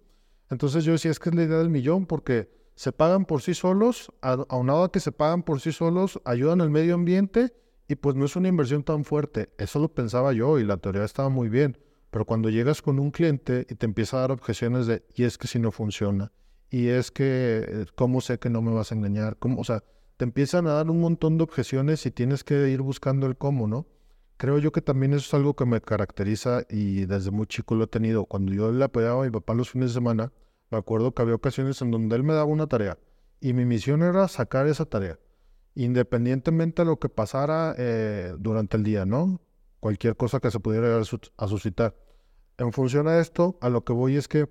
Entonces 0.51 0.85
yo 0.85 0.92
decía, 0.92 1.11
es 1.11 1.18
que 1.18 1.29
es 1.29 1.35
la 1.35 1.45
idea 1.45 1.59
del 1.59 1.71
millón 1.71 2.07
porque 2.07 2.51
se 2.75 2.92
pagan 2.92 3.25
por 3.25 3.42
sí 3.42 3.55
solos, 3.55 4.12
aunado 4.21 4.85
a 4.85 4.92
que 4.92 5.01
se 5.01 5.12
pagan 5.12 5.42
por 5.42 5.61
sí 5.61 5.73
solos, 5.73 6.21
ayudan 6.25 6.61
al 6.61 6.71
medio 6.71 6.95
ambiente 6.95 7.55
y 7.87 7.97
pues 7.97 8.16
no 8.16 8.25
es 8.25 8.37
una 8.37 8.49
inversión 8.49 8.83
tan 8.83 9.05
fuerte. 9.05 9.51
Eso 9.59 9.79
lo 9.79 9.88
pensaba 9.88 10.33
yo 10.33 10.59
y 10.59 10.64
la 10.64 10.79
teoría 10.79 11.05
estaba 11.05 11.29
muy 11.29 11.49
bien. 11.49 11.79
Pero 12.11 12.25
cuando 12.25 12.49
llegas 12.49 12.81
con 12.81 12.99
un 12.99 13.11
cliente 13.11 13.66
y 13.68 13.75
te 13.75 13.87
empieza 13.87 14.16
a 14.16 14.21
dar 14.21 14.33
objeciones 14.33 14.87
de, 14.87 15.05
y 15.14 15.25
es 15.25 15.37
que 15.37 15.49
si 15.49 15.59
no 15.59 15.71
funciona, 15.71 16.33
y 16.70 16.88
es 16.88 17.11
que, 17.11 17.64
eh, 17.66 17.87
¿cómo 17.94 18.20
sé 18.20 18.38
que 18.38 18.50
no 18.50 18.62
me 18.62 18.72
vas 18.72 18.92
a 18.92 18.94
engañar? 18.94 19.37
¿Cómo? 19.38 19.61
O 19.61 19.64
sea, 19.64 19.83
te 20.16 20.24
empiezan 20.24 20.66
a 20.66 20.74
dar 20.74 20.90
un 20.90 21.00
montón 21.00 21.38
de 21.38 21.44
objeciones 21.44 22.07
y 22.07 22.11
tienes 22.11 22.44
que 22.44 22.68
ir 22.68 22.83
buscando 22.83 23.27
el 23.27 23.37
cómo, 23.37 23.66
¿no? 23.66 23.87
Creo 24.37 24.59
yo 24.59 24.72
que 24.72 24.83
también 24.83 25.12
eso 25.12 25.27
es 25.27 25.35
algo 25.35 25.55
que 25.55 25.64
me 25.64 25.81
caracteriza 25.81 26.62
y 26.68 27.07
desde 27.07 27.31
muy 27.31 27.46
chico 27.46 27.74
lo 27.74 27.85
he 27.85 27.87
tenido. 27.87 28.27
Cuando 28.27 28.53
yo 28.53 28.72
le 28.72 28.85
apoyaba 28.85 29.22
a 29.22 29.24
mi 29.24 29.31
papá 29.31 29.55
los 29.55 29.70
fines 29.70 29.90
de 29.90 29.94
semana, 29.94 30.33
me 30.70 30.79
acuerdo 30.79 31.14
que 31.14 31.22
había 31.22 31.35
ocasiones 31.35 31.81
en 31.83 31.90
donde 31.90 32.16
él 32.16 32.24
me 32.24 32.35
daba 32.35 32.46
una 32.46 32.66
tarea 32.66 32.98
y 33.40 33.53
mi 33.53 33.64
misión 33.64 34.03
era 34.03 34.27
sacar 34.29 34.66
esa 34.66 34.87
tarea, 34.87 35.18
independientemente 35.74 36.83
de 36.83 36.87
lo 36.87 36.98
que 36.98 37.09
pasara 37.09 37.74
eh, 37.79 38.35
durante 38.38 38.77
el 38.77 38.83
día, 38.83 39.05
¿no? 39.05 39.40
Cualquier 39.81 40.16
cosa 40.16 40.40
que 40.40 40.50
se 40.50 40.61
pudiera 40.61 40.98
a 40.98 41.46
suscitar. 41.48 41.94
En 42.57 42.72
función 42.72 43.07
a 43.07 43.18
esto, 43.18 43.59
a 43.61 43.68
lo 43.68 43.85
que 43.85 43.92
voy 43.92 44.16
es 44.16 44.29
que 44.29 44.48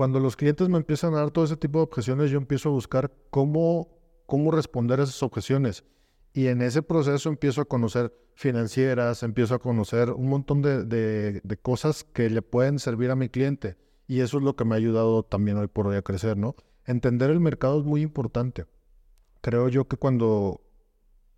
cuando 0.00 0.18
los 0.18 0.34
clientes 0.34 0.66
me 0.70 0.78
empiezan 0.78 1.12
a 1.12 1.18
dar 1.18 1.30
todo 1.30 1.44
ese 1.44 1.58
tipo 1.58 1.78
de 1.78 1.82
objeciones, 1.82 2.30
yo 2.30 2.38
empiezo 2.38 2.70
a 2.70 2.72
buscar 2.72 3.12
cómo, 3.28 3.98
cómo 4.24 4.50
responder 4.50 4.98
a 4.98 5.02
esas 5.02 5.22
objeciones. 5.22 5.84
Y 6.32 6.46
en 6.46 6.62
ese 6.62 6.80
proceso 6.80 7.28
empiezo 7.28 7.60
a 7.60 7.66
conocer 7.66 8.10
financieras, 8.34 9.22
empiezo 9.22 9.54
a 9.54 9.58
conocer 9.58 10.08
un 10.12 10.30
montón 10.30 10.62
de, 10.62 11.42
cosas 11.60 12.02
que 12.02 12.30
le 12.30 12.40
pueden 12.40 12.78
servir 12.78 13.10
a 13.10 13.14
mi 13.14 13.28
cliente. 13.28 13.76
Y 14.06 14.20
eso 14.20 14.38
es 14.38 14.42
lo 14.42 14.56
que 14.56 14.64
me 14.64 14.74
ha 14.74 14.78
ayudado 14.78 15.22
también 15.22 15.58
hoy 15.58 15.66
por 15.66 15.86
hoy 15.86 15.96
a 15.96 16.02
crecer, 16.02 16.38
¿no? 16.38 16.56
Entender 16.86 17.28
el 17.28 17.40
mercado 17.40 17.78
es 17.80 17.84
muy 17.84 18.00
importante. 18.00 18.64
Creo 19.42 19.68
yo 19.68 19.86
que 19.86 19.98
cuando, 19.98 20.62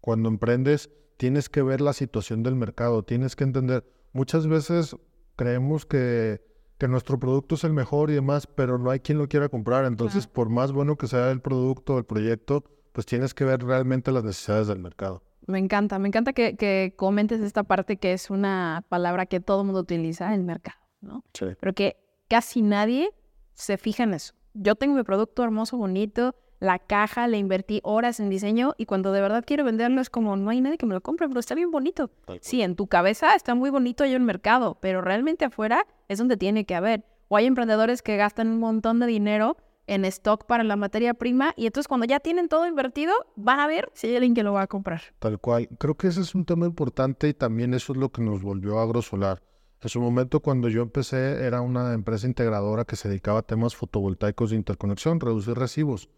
cuando 0.01 0.29
emprendes 0.29 0.89
tienes 1.17 1.49
que 1.49 1.63
ver 1.63 1.81
la 1.81 1.95
situación 1.95 2.45
del 2.45 2.55
mercado, 2.55 3.03
tienes 3.03 3.35
que 3.35 3.43
entender. 3.43 3.85
Muchas 4.13 4.47
veces 4.47 4.95
creemos 5.35 5.85
que, 5.85 6.52
que 6.83 6.89
nuestro 6.89 7.17
producto 7.17 7.55
es 7.55 7.63
el 7.63 7.73
mejor 7.73 8.11
y 8.11 8.15
demás, 8.15 8.49
pero 8.49 8.77
no 8.77 8.91
hay 8.91 8.99
quien 8.99 9.17
lo 9.17 9.29
quiera 9.29 9.49
comprar. 9.49 9.85
Entonces, 9.85 10.27
por 10.27 10.49
más 10.49 10.73
bueno 10.73 10.97
que 10.97 11.07
sea 11.07 11.31
el 11.31 11.41
producto, 11.41 11.97
el 11.97 12.05
proyecto, 12.05 12.65
pues 12.91 13.07
tienes 13.07 13.35
que 13.35 13.45
ver 13.45 13.63
realmente 13.63 14.11
las 14.11 14.25
necesidades 14.25 14.67
del 14.67 14.81
mercado. 14.81 15.23
Me 15.47 15.61
encanta, 15.61 16.01
me 16.01 16.09
encanta 16.09 16.33
que, 16.33 16.93
comentes 16.97 17.41
esta 17.41 17.63
parte 17.63 17.99
que 17.99 18.13
es 18.13 18.31
una 18.31 18.85
palabra 18.89 19.27
que 19.27 19.39
todo 19.39 19.61
el 19.61 19.67
mundo 19.67 19.79
utiliza, 19.79 20.35
el 20.35 20.43
mercado, 20.43 20.81
¿no? 21.01 21.23
Sí. 21.35 21.47
Pero 21.61 21.73
que 21.73 21.99
casi 22.29 22.63
nadie 22.63 23.13
se 23.55 23.79
fija 23.79 24.03
en 24.03 24.15
eso. 24.15 24.35
Yo 24.53 24.75
tengo 24.75 24.97
mi 24.97 25.05
producto 25.05 25.45
hermoso, 25.45 25.77
bonito, 25.77 26.35
la 26.63 26.79
caja, 26.79 27.27
le 27.27 27.39
invertí 27.39 27.81
horas 27.83 28.21
en 28.21 28.31
diseño 28.31 28.75
y 28.79 28.87
cuando 28.87 29.11
de 29.11 29.21
verdad 29.21 29.43
quiero 29.45 29.65
venderlo 29.65 30.01
es 30.01 30.11
como, 30.11 30.37
no 30.37 30.49
hay 30.49 30.61
nadie 30.61 30.79
que 30.79 30.87
me 30.87 30.95
lo 30.95 31.01
compre, 31.01 31.27
pero 31.27 31.41
está 31.41 31.57
bien 31.57 31.73
bonito. 31.73 32.11
Sí, 32.41 32.63
en 32.63 32.77
tu 32.77 32.87
cabeza 32.87 33.35
está 33.35 33.57
muy 33.57 33.69
bonito 33.69 34.05
hay 34.05 34.15
un 34.15 34.25
mercado, 34.25 34.79
pero 34.81 35.01
realmente 35.01 35.45
afuera 35.45 35.87
es 36.09 36.19
donde 36.19 36.37
tiene 36.37 36.65
que 36.65 36.77
haber. 36.77 37.05
O 37.27 37.37
hay 37.37 37.47
emprendedores 37.47 38.01
que 38.01 38.17
gastan 38.17 38.47
un 38.47 38.61
montón 38.61 39.01
de 39.01 39.07
dinero 39.09 39.57
en 39.89 40.05
stock 40.05 40.47
para 40.47 40.63
la 40.63 40.77
materia 40.77 41.15
prima 41.15 41.53
y 41.57 41.67
entonces 41.67 41.89
cuando 41.89 42.07
ya 42.07 42.21
tienen 42.21 42.49
todo 42.49 42.65
invertido 42.69 43.13
van 43.35 43.59
a 43.59 43.67
ver 43.67 43.91
si 43.95 44.07
hay 44.07 44.15
alguien 44.15 44.35
que 44.35 44.45
lo 44.45 44.53
va 44.53 44.63
a 44.63 44.67
comprar. 44.69 45.03
Tal 45.19 45.41
cual. 45.41 45.69
Creo 45.79 45.97
que 45.97 46.07
ese 46.07 46.21
es 46.21 46.33
un 46.37 46.45
tema 46.45 46.67
importante 46.67 47.29
y 47.29 47.35
también 47.35 47.75
eso 47.75 47.93
es 47.93 47.99
lo 47.99 48.11
que 48.11 48.23
nos 48.23 48.41
volvió 48.41 48.79
a 48.79 48.85
Agrosolar. 48.85 49.43
En 49.81 49.89
su 49.89 50.01
momento 50.01 50.39
cuando 50.39 50.69
yo 50.69 50.83
empecé 50.83 51.45
era 51.45 51.61
una 51.61 51.93
empresa 51.93 52.29
integradora 52.29 52.85
que 52.85 52.95
se 52.95 53.09
dedicaba 53.09 53.41
a 53.41 53.43
temas 53.43 53.75
fotovoltaicos 53.75 54.51
de 54.51 54.57
interconexión, 54.57 55.19
reducir 55.19 55.55
recibos. 55.55 56.09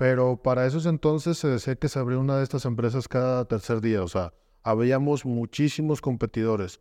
Pero 0.00 0.38
para 0.38 0.64
esos 0.64 0.86
entonces 0.86 1.36
se 1.36 1.46
decía 1.46 1.76
que 1.76 1.90
se 1.90 1.98
abría 1.98 2.16
una 2.16 2.38
de 2.38 2.42
estas 2.42 2.64
empresas 2.64 3.06
cada 3.06 3.44
tercer 3.44 3.82
día. 3.82 4.02
O 4.02 4.08
sea, 4.08 4.32
habíamos 4.62 5.26
muchísimos 5.26 6.00
competidores. 6.00 6.80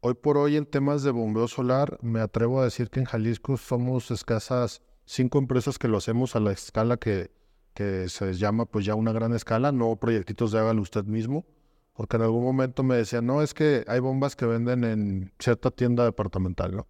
Hoy 0.00 0.12
por 0.12 0.36
hoy 0.36 0.58
en 0.58 0.66
temas 0.66 1.02
de 1.02 1.10
bombeo 1.10 1.48
solar 1.48 1.96
me 2.02 2.20
atrevo 2.20 2.60
a 2.60 2.64
decir 2.64 2.90
que 2.90 3.00
en 3.00 3.06
Jalisco 3.06 3.56
somos 3.56 4.10
escasas 4.10 4.82
cinco 5.06 5.38
empresas 5.38 5.78
que 5.78 5.88
lo 5.88 5.96
hacemos 5.96 6.36
a 6.36 6.40
la 6.40 6.52
escala 6.52 6.98
que, 6.98 7.30
que 7.72 8.10
se 8.10 8.34
llama 8.34 8.66
pues 8.66 8.84
ya 8.84 8.94
una 8.94 9.12
gran 9.12 9.32
escala, 9.32 9.72
no 9.72 9.96
proyectitos 9.96 10.52
de 10.52 10.58
hágalo 10.58 10.82
usted 10.82 11.04
mismo, 11.04 11.46
porque 11.94 12.16
en 12.18 12.24
algún 12.24 12.44
momento 12.44 12.82
me 12.82 12.96
decían, 12.96 13.24
no, 13.24 13.40
es 13.40 13.54
que 13.54 13.86
hay 13.88 14.00
bombas 14.00 14.36
que 14.36 14.44
venden 14.44 14.84
en 14.84 15.32
cierta 15.38 15.70
tienda 15.70 16.04
departamental, 16.04 16.76
¿no? 16.76 16.86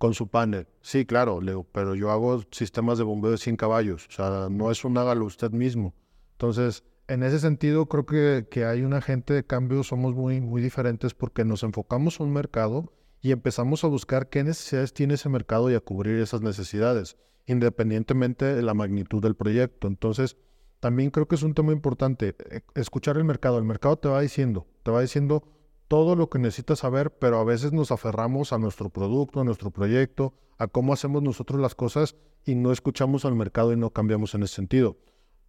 Con 0.00 0.14
su 0.14 0.28
panel. 0.28 0.66
Sí, 0.80 1.04
claro, 1.04 1.42
Leo, 1.42 1.66
pero 1.72 1.94
yo 1.94 2.10
hago 2.10 2.42
sistemas 2.50 2.96
de 2.96 3.04
bombeo 3.04 3.32
de 3.32 3.36
100 3.36 3.56
caballos, 3.56 4.06
o 4.08 4.12
sea, 4.12 4.48
no 4.50 4.70
es 4.70 4.82
un 4.82 4.96
hágalo 4.96 5.26
usted 5.26 5.50
mismo. 5.50 5.92
Entonces, 6.32 6.84
en 7.06 7.22
ese 7.22 7.38
sentido, 7.38 7.84
creo 7.84 8.06
que, 8.06 8.46
que 8.50 8.64
hay 8.64 8.80
un 8.80 8.94
agente 8.94 9.34
de 9.34 9.44
cambio, 9.44 9.82
somos 9.82 10.14
muy, 10.14 10.40
muy 10.40 10.62
diferentes 10.62 11.12
porque 11.12 11.44
nos 11.44 11.64
enfocamos 11.64 12.18
a 12.18 12.24
un 12.24 12.32
mercado 12.32 12.90
y 13.20 13.32
empezamos 13.32 13.84
a 13.84 13.88
buscar 13.88 14.30
qué 14.30 14.42
necesidades 14.42 14.94
tiene 14.94 15.14
ese 15.14 15.28
mercado 15.28 15.70
y 15.70 15.74
a 15.74 15.80
cubrir 15.80 16.18
esas 16.18 16.40
necesidades. 16.40 17.18
independientemente 17.46 18.54
de 18.54 18.62
la 18.62 18.72
magnitud 18.72 19.20
del 19.20 19.34
proyecto. 19.34 19.86
Entonces, 19.86 20.38
también 20.78 21.10
creo 21.10 21.28
que 21.28 21.34
es 21.34 21.42
un 21.42 21.52
tema 21.52 21.72
importante, 21.72 22.34
eh, 22.50 22.62
escuchar 22.74 23.18
el 23.18 23.24
mercado. 23.24 23.58
El 23.58 23.64
mercado 23.64 23.98
te 23.98 24.08
va 24.08 24.22
diciendo, 24.22 24.66
te 24.82 24.90
va 24.90 25.02
diciendo 25.02 25.42
todo 25.90 26.14
lo 26.14 26.30
que 26.30 26.38
necesitas 26.38 26.78
saber, 26.78 27.10
pero 27.10 27.40
a 27.40 27.44
veces 27.44 27.72
nos 27.72 27.90
aferramos 27.90 28.52
a 28.52 28.58
nuestro 28.58 28.90
producto, 28.90 29.40
a 29.40 29.44
nuestro 29.44 29.72
proyecto, 29.72 30.34
a 30.56 30.68
cómo 30.68 30.92
hacemos 30.92 31.20
nosotros 31.20 31.60
las 31.60 31.74
cosas 31.74 32.14
y 32.44 32.54
no 32.54 32.70
escuchamos 32.70 33.24
al 33.24 33.34
mercado 33.34 33.72
y 33.72 33.76
no 33.76 33.90
cambiamos 33.90 34.36
en 34.36 34.44
ese 34.44 34.54
sentido. 34.54 34.98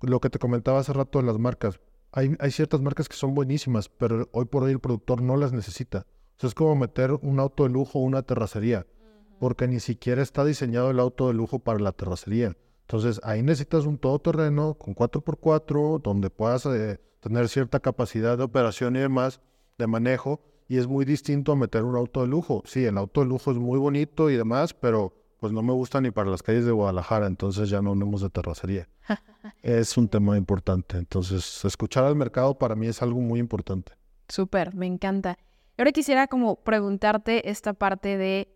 Lo 0.01 0.19
que 0.19 0.31
te 0.31 0.39
comentaba 0.39 0.79
hace 0.79 0.93
rato 0.93 1.19
de 1.19 1.27
las 1.27 1.37
marcas, 1.37 1.79
hay, 2.11 2.35
hay 2.39 2.49
ciertas 2.49 2.81
marcas 2.81 3.07
que 3.07 3.15
son 3.15 3.35
buenísimas, 3.35 3.87
pero 3.87 4.29
hoy 4.31 4.45
por 4.45 4.63
hoy 4.63 4.71
el 4.71 4.79
productor 4.79 5.21
no 5.21 5.37
las 5.37 5.53
necesita. 5.53 6.07
O 6.37 6.39
sea, 6.39 6.47
es 6.47 6.55
como 6.55 6.75
meter 6.75 7.11
un 7.21 7.39
auto 7.39 7.65
de 7.65 7.69
lujo 7.69 7.99
o 7.99 8.01
una 8.01 8.23
terracería, 8.23 8.87
porque 9.39 9.67
ni 9.67 9.79
siquiera 9.79 10.23
está 10.23 10.43
diseñado 10.43 10.89
el 10.89 10.99
auto 10.99 11.27
de 11.27 11.35
lujo 11.35 11.59
para 11.59 11.77
la 11.77 11.91
terracería. 11.91 12.57
Entonces 12.87 13.21
ahí 13.23 13.43
necesitas 13.43 13.85
un 13.85 13.99
todoterreno 13.99 14.73
con 14.73 14.95
4x4 14.95 16.01
donde 16.01 16.31
puedas 16.31 16.65
eh, 16.65 16.99
tener 17.19 17.47
cierta 17.47 17.79
capacidad 17.79 18.39
de 18.39 18.43
operación 18.45 18.95
y 18.95 18.99
demás, 19.01 19.39
de 19.81 19.87
manejo, 19.87 20.41
y 20.67 20.77
es 20.77 20.87
muy 20.87 21.03
distinto 21.03 21.51
a 21.51 21.55
meter 21.55 21.83
un 21.83 21.95
auto 21.95 22.21
de 22.21 22.27
lujo. 22.27 22.63
Sí, 22.65 22.85
el 22.85 22.97
auto 22.97 23.21
de 23.21 23.27
lujo 23.27 23.51
es 23.51 23.57
muy 23.57 23.77
bonito 23.77 24.29
y 24.29 24.37
demás, 24.37 24.73
pero 24.73 25.13
pues 25.39 25.51
no 25.51 25.61
me 25.61 25.73
gusta 25.73 25.99
ni 25.99 26.11
para 26.11 26.29
las 26.29 26.43
calles 26.43 26.65
de 26.65 26.71
Guadalajara, 26.71 27.27
entonces 27.27 27.69
ya 27.69 27.81
no 27.81 27.91
hablemos 27.91 28.21
de 28.21 28.29
terracería. 28.29 28.87
es 29.61 29.97
un 29.97 30.07
tema 30.07 30.37
importante, 30.37 30.97
entonces 30.97 31.65
escuchar 31.65 32.05
al 32.05 32.15
mercado 32.15 32.57
para 32.57 32.75
mí 32.75 32.87
es 32.87 33.01
algo 33.01 33.19
muy 33.19 33.39
importante. 33.39 33.93
Súper, 34.29 34.73
me 34.75 34.85
encanta. 34.85 35.37
Ahora 35.77 35.91
quisiera 35.91 36.27
como 36.27 36.57
preguntarte 36.57 37.49
esta 37.49 37.73
parte 37.73 38.17
de 38.17 38.47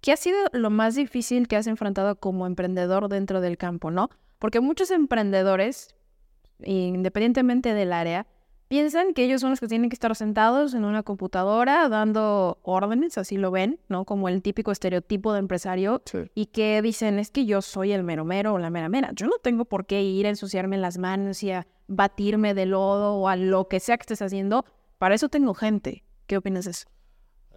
¿Qué 0.00 0.12
ha 0.12 0.16
sido 0.16 0.38
lo 0.52 0.70
más 0.70 0.94
difícil 0.94 1.48
que 1.48 1.56
has 1.56 1.66
enfrentado 1.66 2.14
como 2.20 2.46
emprendedor 2.46 3.08
dentro 3.08 3.40
del 3.40 3.56
campo, 3.56 3.90
no? 3.90 4.10
Porque 4.38 4.60
muchos 4.60 4.90
emprendedores, 4.92 5.96
independientemente 6.62 7.74
del 7.74 7.92
área, 7.92 8.26
piensan 8.68 9.14
que 9.14 9.24
ellos 9.24 9.40
son 9.40 9.50
los 9.50 9.60
que 9.60 9.68
tienen 9.68 9.90
que 9.90 9.94
estar 9.94 10.14
sentados 10.16 10.74
en 10.74 10.84
una 10.84 11.02
computadora 11.02 11.88
dando 11.88 12.58
órdenes, 12.62 13.18
así 13.18 13.36
lo 13.36 13.50
ven, 13.50 13.78
¿no? 13.88 14.04
Como 14.04 14.28
el 14.28 14.42
típico 14.42 14.72
estereotipo 14.72 15.32
de 15.32 15.40
empresario 15.40 16.02
y 16.34 16.46
que 16.46 16.82
dicen, 16.82 17.18
es 17.18 17.30
que 17.30 17.46
yo 17.46 17.62
soy 17.62 17.92
el 17.92 18.02
mero 18.02 18.24
mero 18.24 18.54
o 18.54 18.58
la 18.58 18.70
mera 18.70 18.88
mera. 18.88 19.12
Yo 19.14 19.26
no 19.26 19.38
tengo 19.42 19.64
por 19.64 19.86
qué 19.86 20.02
ir 20.02 20.26
a 20.26 20.30
ensuciarme 20.30 20.78
las 20.78 20.98
manos 20.98 21.42
y 21.42 21.52
a 21.52 21.66
batirme 21.86 22.54
de 22.54 22.66
lodo 22.66 23.14
o 23.14 23.28
a 23.28 23.36
lo 23.36 23.68
que 23.68 23.80
sea 23.80 23.96
que 23.96 24.02
estés 24.02 24.22
haciendo. 24.22 24.64
Para 24.98 25.14
eso 25.14 25.28
tengo 25.28 25.54
gente. 25.54 26.04
¿Qué 26.26 26.36
opinas 26.36 26.64
de 26.64 26.72
eso? 26.72 26.88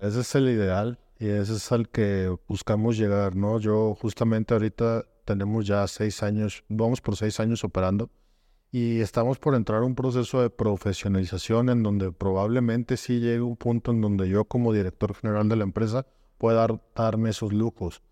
Ese 0.01 0.21
es 0.21 0.35
el 0.35 0.49
ideal. 0.49 0.99
Y 1.17 1.27
ese 1.27 1.55
es 1.55 1.71
al 1.73 1.89
que 1.89 2.33
buscamos 2.47 2.97
llegar, 2.97 3.35
¿no? 3.35 3.59
Yo 3.59 3.93
justamente 3.95 4.53
ahorita 4.53 5.03
tenemos 5.25 5.67
ya 5.67 5.85
seis 5.87 6.23
años, 6.23 6.63
vamos 6.69 7.01
por 7.01 7.17
seis 7.17 7.39
años 7.41 7.63
operando 7.65 8.09
y 8.71 9.01
estamos 9.01 9.39
por 9.39 9.55
entrar 9.55 9.81
a 9.81 9.85
un 9.85 9.95
proceso 9.95 10.41
de 10.41 10.49
profesionalización 10.49 11.69
en 11.69 11.81
donde 11.81 12.11
probablemente 12.11 12.97
sí 12.97 13.19
llegue 13.19 13.41
un 13.41 13.57
punto 13.57 13.91
en 13.91 14.01
donde 14.01 14.29
yo 14.29 14.45
como 14.45 14.73
director 14.73 15.15
general 15.15 15.49
de 15.49 15.55
la 15.55 15.63
empresa 15.63 16.05
pueda 16.37 16.67
darme 16.95 17.31
esos 17.31 17.51
lujos. 17.51 18.03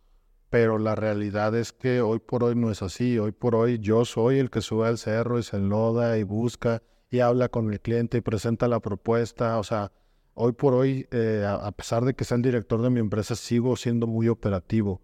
Pero 0.49 0.79
la 0.79 0.95
realidad 0.95 1.55
es 1.55 1.73
que 1.73 2.01
hoy 2.01 2.19
por 2.19 2.43
hoy 2.43 2.55
no 2.55 2.71
es 2.71 2.81
así. 2.81 3.19
Hoy 3.19 3.33
por 3.33 3.53
hoy 3.53 3.79
yo 3.79 4.05
soy 4.05 4.39
el 4.39 4.49
que 4.49 4.61
sube 4.61 4.87
al 4.87 4.97
cerro 4.97 5.37
y 5.37 5.43
se 5.43 5.57
enloda 5.57 6.17
y 6.17 6.23
busca 6.23 6.81
y 7.09 7.19
habla 7.19 7.49
con 7.49 7.71
el 7.71 7.79
cliente 7.79 8.17
y 8.17 8.21
presenta 8.21 8.67
la 8.67 8.79
propuesta. 8.79 9.59
O 9.59 9.63
sea, 9.63 9.91
hoy 10.33 10.53
por 10.53 10.73
hoy, 10.73 11.07
eh, 11.11 11.45
a 11.45 11.71
pesar 11.71 12.03
de 12.05 12.13
que 12.15 12.23
sea 12.23 12.37
el 12.37 12.43
director 12.43 12.81
de 12.81 12.89
mi 12.89 12.99
empresa, 12.99 13.35
sigo 13.35 13.75
siendo 13.75 14.07
muy 14.07 14.29
operativo. 14.29 15.01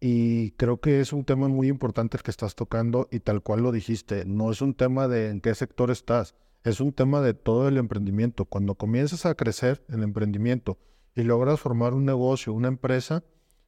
Y 0.00 0.50
creo 0.52 0.80
que 0.80 1.00
es 1.00 1.12
un 1.12 1.24
tema 1.24 1.48
muy 1.48 1.68
importante 1.68 2.16
el 2.16 2.22
que 2.22 2.30
estás 2.30 2.54
tocando 2.54 3.08
y 3.10 3.20
tal 3.20 3.42
cual 3.42 3.62
lo 3.62 3.72
dijiste, 3.72 4.24
no 4.26 4.50
es 4.50 4.60
un 4.60 4.74
tema 4.74 5.08
de 5.08 5.30
en 5.30 5.40
qué 5.40 5.54
sector 5.54 5.90
estás, 5.90 6.34
es 6.64 6.80
un 6.80 6.92
tema 6.92 7.20
de 7.20 7.32
todo 7.32 7.68
el 7.68 7.78
emprendimiento. 7.78 8.44
Cuando 8.44 8.74
comienzas 8.74 9.24
a 9.24 9.34
crecer 9.34 9.84
en 9.88 9.96
el 9.96 10.04
emprendimiento 10.04 10.78
y 11.14 11.22
logras 11.22 11.60
formar 11.60 11.94
un 11.94 12.04
negocio, 12.04 12.52
una 12.52 12.68
empresa 12.68 13.24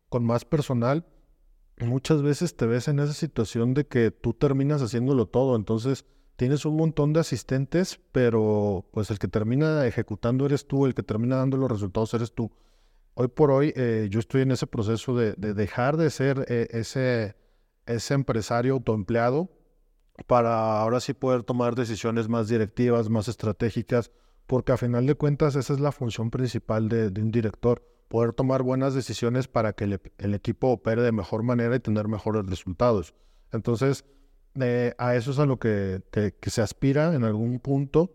con 0.09 0.25
más 0.25 0.45
personal, 0.45 1.07
muchas 1.79 2.23
veces 2.23 2.57
te 2.57 2.67
ves 2.67 2.89
en 2.89 2.99
esa 2.99 3.13
situación 3.13 3.73
de 3.73 3.87
que 3.87 4.11
tú 4.11 4.35
terminas 4.35 4.83
haciéndolo 4.83 5.27
todo. 5.27 5.57
Entonces, 5.57 6.05
tienes 6.37 6.65
un 6.65 6.77
montón 6.77 7.13
de 7.13 7.21
asistentes, 7.21 8.01
pero 8.13 8.87
pues 8.93 9.11
el 9.11 9.19
que 9.19 9.29
termina 9.29 9.87
ejecutando 9.87 10.47
eres 10.47 10.67
tú, 10.67 10.85
el 10.85 10.95
que 10.95 11.03
termina 11.03 11.37
dando 11.37 11.57
los 11.57 11.71
resultados 11.71 12.13
eres 12.15 12.33
tú. 12.33 12.51
Hoy 13.21 13.27
por 13.27 13.51
hoy 13.51 13.73
eh, 13.75 14.07
yo 14.13 14.21
estoy 14.21 14.43
en 14.43 14.53
ese 14.53 14.69
proceso 14.69 15.17
de, 15.17 15.33
dejar 15.35 15.97
de 15.97 16.09
ser 16.09 16.47
eh, 16.49 16.69
ese, 16.71 17.35
empresario 18.15 18.75
autoempleado 18.75 19.51
para 20.29 20.81
ahora 20.81 21.01
sí 21.01 21.15
poder 21.15 21.43
tomar 21.43 21.75
decisiones 21.75 22.29
más 22.29 22.47
directivas, 22.47 23.09
más 23.09 23.27
estratégicas, 23.27 24.13
porque 24.47 24.71
a 24.71 24.77
final 24.77 25.05
de 25.05 25.17
cuentas 25.17 25.57
esa 25.57 25.73
es 25.73 25.81
la 25.81 25.91
función 25.91 26.31
principal 26.31 26.89
de, 26.89 27.07
un 27.21 27.33
director, 27.33 27.83
poder 28.07 28.35
tomar 28.35 28.63
buenas 28.63 28.95
decisiones 28.95 29.49
para 29.49 29.73
que 29.73 29.83
el, 29.83 30.01
el 30.19 30.35
equipo 30.35 30.69
opere 30.69 31.03
de 31.03 31.11
mejor 31.11 31.43
manera 31.43 31.75
y 31.75 31.81
tener 31.81 32.07
mejores 32.07 32.47
resultados. 32.47 33.17
Entonces, 33.51 34.05
eh, 34.61 34.95
a 34.97 35.17
eso 35.17 35.33
es 35.33 35.41
a 35.41 35.45
lo 35.45 35.59
que, 35.59 36.05
se 36.43 36.63
aspira 36.63 37.13
en 37.17 37.25
algún 37.25 37.59
punto, 37.59 38.13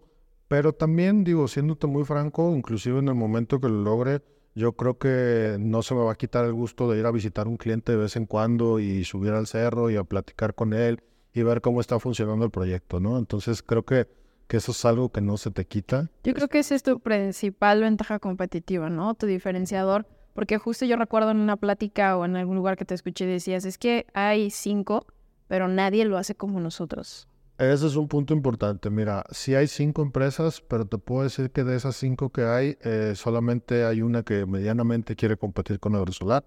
pero 0.48 0.72
también 0.72 1.26
digo, 1.26 1.50
siéndote 1.50 1.88
muy 1.88 2.06
franco, 2.06 2.56
inclusive 2.56 3.00
en 3.00 3.10
el 3.10 3.16
momento 3.16 3.60
que 3.60 3.68
lo 3.68 3.84
logre, 3.84 4.22
yo 4.56 4.74
creo 4.74 4.98
que 4.98 5.58
no 5.60 5.82
se 5.82 5.96
me 5.96 6.02
va 6.02 6.12
a 6.12 6.16
quitar 6.16 6.46
el 6.46 6.54
gusto 6.54 6.90
de 6.90 7.00
ir 7.00 7.06
a 7.06 7.12
visitar 7.12 7.48
un 7.48 7.58
cliente 7.58 7.92
de 7.92 7.98
vez 7.98 8.16
en 8.16 8.26
cuando 8.26 8.80
y 8.80 9.04
subir 9.04 9.32
al 9.34 9.48
cerro 9.48 9.90
y 9.90 9.96
a 9.96 10.04
platicar 10.04 10.54
con 10.54 10.74
él 10.74 11.02
y 11.34 11.44
ver 11.44 11.62
cómo 11.62 11.82
está 11.82 12.00
funcionando 12.00 12.46
el 12.46 12.52
proyecto, 12.52 13.00
¿no? 13.00 13.18
Entonces 13.18 13.64
creo 13.64 13.84
que, 13.84 14.08
que 14.48 14.58
eso 14.58 14.72
es 14.72 14.86
algo 14.86 15.10
que 15.10 15.22
no 15.22 15.38
se 15.38 15.52
te 15.52 15.66
quita. 15.66 16.10
Yo 16.24 16.34
creo 16.34 16.48
que 16.48 16.60
esa 16.60 16.76
es 16.76 16.84
tu 16.84 17.00
principal 17.00 17.82
ventaja 17.82 18.20
competitiva, 18.20 18.90
¿no? 18.90 19.16
Tu 19.16 19.26
diferenciador, 19.26 20.06
porque 20.34 20.58
justo 20.58 20.86
yo 20.86 20.96
recuerdo 20.96 21.32
en 21.32 21.38
una 21.38 21.58
plática 21.58 22.18
o 22.18 22.26
en 22.26 22.36
algún 22.36 22.56
lugar 22.56 22.78
que 22.78 22.86
te 22.86 22.94
escuché 22.94 23.26
decías, 23.26 23.66
es 23.66 23.78
que 23.78 24.06
hay 24.14 24.52
cinco 24.52 25.08
pero 25.54 25.68
nadie 25.68 26.06
lo 26.06 26.18
hace 26.18 26.34
como 26.34 26.60
nosotros. 26.60 27.28
Ese 27.58 27.86
es 27.86 27.96
un 27.96 28.08
punto 28.08 28.34
importante. 28.34 28.90
Mira, 28.90 29.24
sí 29.32 29.54
hay 29.54 29.68
cinco 29.68 30.02
empresas, 30.02 30.62
pero 30.62 30.86
te 30.86 30.98
puedo 30.98 31.24
decir 31.24 31.52
que 31.52 31.64
de 31.64 31.76
esas 31.76 31.96
cinco 31.96 32.32
que 32.32 32.44
hay, 32.46 32.78
eh, 32.82 33.14
solamente 33.16 33.86
hay 33.86 34.02
una 34.02 34.24
que 34.24 34.46
medianamente 34.46 35.16
quiere 35.16 35.38
competir 35.38 35.80
con 35.80 35.96
Agrosolar. 35.96 36.46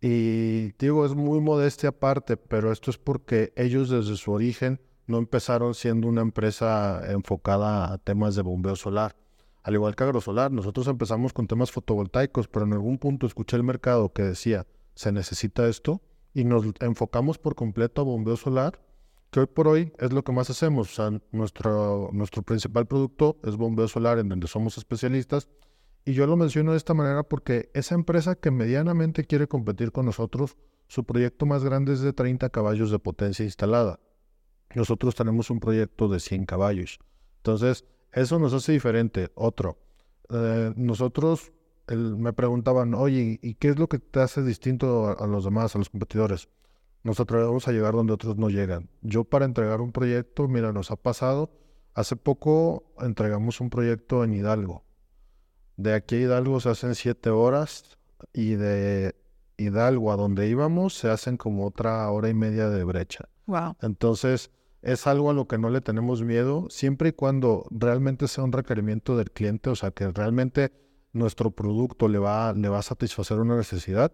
Y 0.00 0.72
digo, 0.78 1.06
es 1.06 1.14
muy 1.14 1.40
modestia 1.40 1.90
aparte, 1.90 2.36
pero 2.36 2.72
esto 2.72 2.90
es 2.90 2.98
porque 2.98 3.52
ellos 3.56 3.88
desde 3.88 4.16
su 4.16 4.32
origen 4.32 4.80
no 5.06 5.18
empezaron 5.18 5.74
siendo 5.74 6.08
una 6.08 6.22
empresa 6.22 7.00
enfocada 7.10 7.92
a 7.92 7.98
temas 7.98 8.34
de 8.34 8.42
bombeo 8.42 8.74
solar. 8.76 9.14
Al 9.62 9.74
igual 9.74 9.94
que 9.94 10.04
Agrosolar, 10.04 10.50
nosotros 10.50 10.88
empezamos 10.88 11.32
con 11.32 11.46
temas 11.46 11.70
fotovoltaicos, 11.70 12.48
pero 12.48 12.66
en 12.66 12.72
algún 12.72 12.98
punto 12.98 13.26
escuché 13.26 13.56
el 13.56 13.62
mercado 13.62 14.12
que 14.12 14.22
decía, 14.22 14.66
se 14.94 15.12
necesita 15.12 15.68
esto, 15.68 16.02
y 16.34 16.44
nos 16.44 16.66
enfocamos 16.80 17.38
por 17.38 17.54
completo 17.54 18.02
a 18.02 18.04
bombeo 18.04 18.36
solar, 18.36 18.80
hoy 19.40 19.46
por 19.46 19.68
hoy 19.68 19.92
es 19.98 20.12
lo 20.12 20.22
que 20.22 20.32
más 20.32 20.50
hacemos. 20.50 20.98
Nuestro 21.32 22.10
principal 22.44 22.86
producto 22.86 23.38
es 23.44 23.56
bombeo 23.56 23.88
solar, 23.88 24.18
en 24.18 24.28
donde 24.28 24.46
somos 24.46 24.78
especialistas. 24.78 25.48
Y 26.04 26.12
yo 26.12 26.26
lo 26.26 26.36
menciono 26.36 26.70
de 26.70 26.76
esta 26.76 26.94
manera 26.94 27.24
porque 27.24 27.70
esa 27.74 27.94
empresa 27.94 28.36
que 28.36 28.50
medianamente 28.50 29.24
quiere 29.24 29.48
competir 29.48 29.90
con 29.90 30.06
nosotros, 30.06 30.56
su 30.86 31.04
proyecto 31.04 31.46
más 31.46 31.64
grande 31.64 31.94
es 31.94 32.00
de 32.00 32.12
30 32.12 32.48
caballos 32.50 32.90
de 32.90 32.98
potencia 32.98 33.44
instalada. 33.44 33.98
Nosotros 34.74 35.14
tenemos 35.14 35.50
un 35.50 35.58
proyecto 35.58 36.08
de 36.08 36.20
100 36.20 36.46
caballos. 36.46 36.98
Entonces, 37.38 37.84
eso 38.12 38.38
nos 38.38 38.52
hace 38.52 38.72
diferente. 38.72 39.30
Otro, 39.34 39.78
eh, 40.30 40.72
nosotros 40.76 41.52
me 41.94 42.32
preguntaban, 42.32 42.94
oye, 42.94 43.38
¿y 43.42 43.54
qué 43.54 43.68
es 43.68 43.78
lo 43.78 43.88
que 43.88 43.98
te 43.98 44.20
hace 44.20 44.42
distinto 44.42 45.16
a, 45.18 45.26
los 45.26 45.44
demás, 45.44 45.74
a 45.74 45.78
los 45.78 45.90
competidores? 45.90 46.48
Nosotros 47.06 47.46
vamos 47.46 47.68
a 47.68 47.70
llegar 47.70 47.94
donde 47.94 48.12
otros 48.12 48.36
no 48.36 48.50
llegan. 48.50 48.90
Yo 49.00 49.22
para 49.22 49.44
entregar 49.44 49.80
un 49.80 49.92
proyecto, 49.92 50.48
mira, 50.48 50.72
nos 50.72 50.90
ha 50.90 50.96
pasado, 50.96 51.52
hace 51.94 52.16
poco 52.16 52.92
entregamos 52.98 53.60
un 53.60 53.70
proyecto 53.70 54.24
en 54.24 54.34
Hidalgo. 54.34 54.82
De 55.76 55.94
aquí 55.94 56.16
a 56.16 56.20
Hidalgo 56.22 56.58
se 56.58 56.70
hacen 56.70 56.96
siete 56.96 57.30
horas 57.30 57.96
y 58.32 58.56
de 58.56 59.14
Hidalgo 59.56 60.10
a 60.10 60.16
donde 60.16 60.48
íbamos 60.48 60.94
se 60.94 61.08
hacen 61.08 61.36
como 61.36 61.64
otra 61.64 62.10
hora 62.10 62.28
y 62.28 62.34
media 62.34 62.70
de 62.70 62.82
brecha. 62.82 63.28
Wow. 63.46 63.76
Entonces, 63.82 64.50
es 64.82 65.06
algo 65.06 65.30
a 65.30 65.32
lo 65.32 65.46
que 65.46 65.58
no 65.58 65.70
le 65.70 65.82
tenemos 65.82 66.24
miedo, 66.24 66.66
siempre 66.70 67.10
y 67.10 67.12
cuando 67.12 67.68
realmente 67.70 68.26
sea 68.26 68.42
un 68.42 68.50
requerimiento 68.50 69.16
del 69.16 69.30
cliente, 69.30 69.70
o 69.70 69.76
sea, 69.76 69.92
que 69.92 70.08
realmente 70.08 70.72
nuestro 71.12 71.52
producto 71.52 72.08
le 72.08 72.18
va, 72.18 72.52
le 72.52 72.68
va 72.68 72.80
a 72.80 72.82
satisfacer 72.82 73.38
una 73.38 73.56
necesidad, 73.56 74.10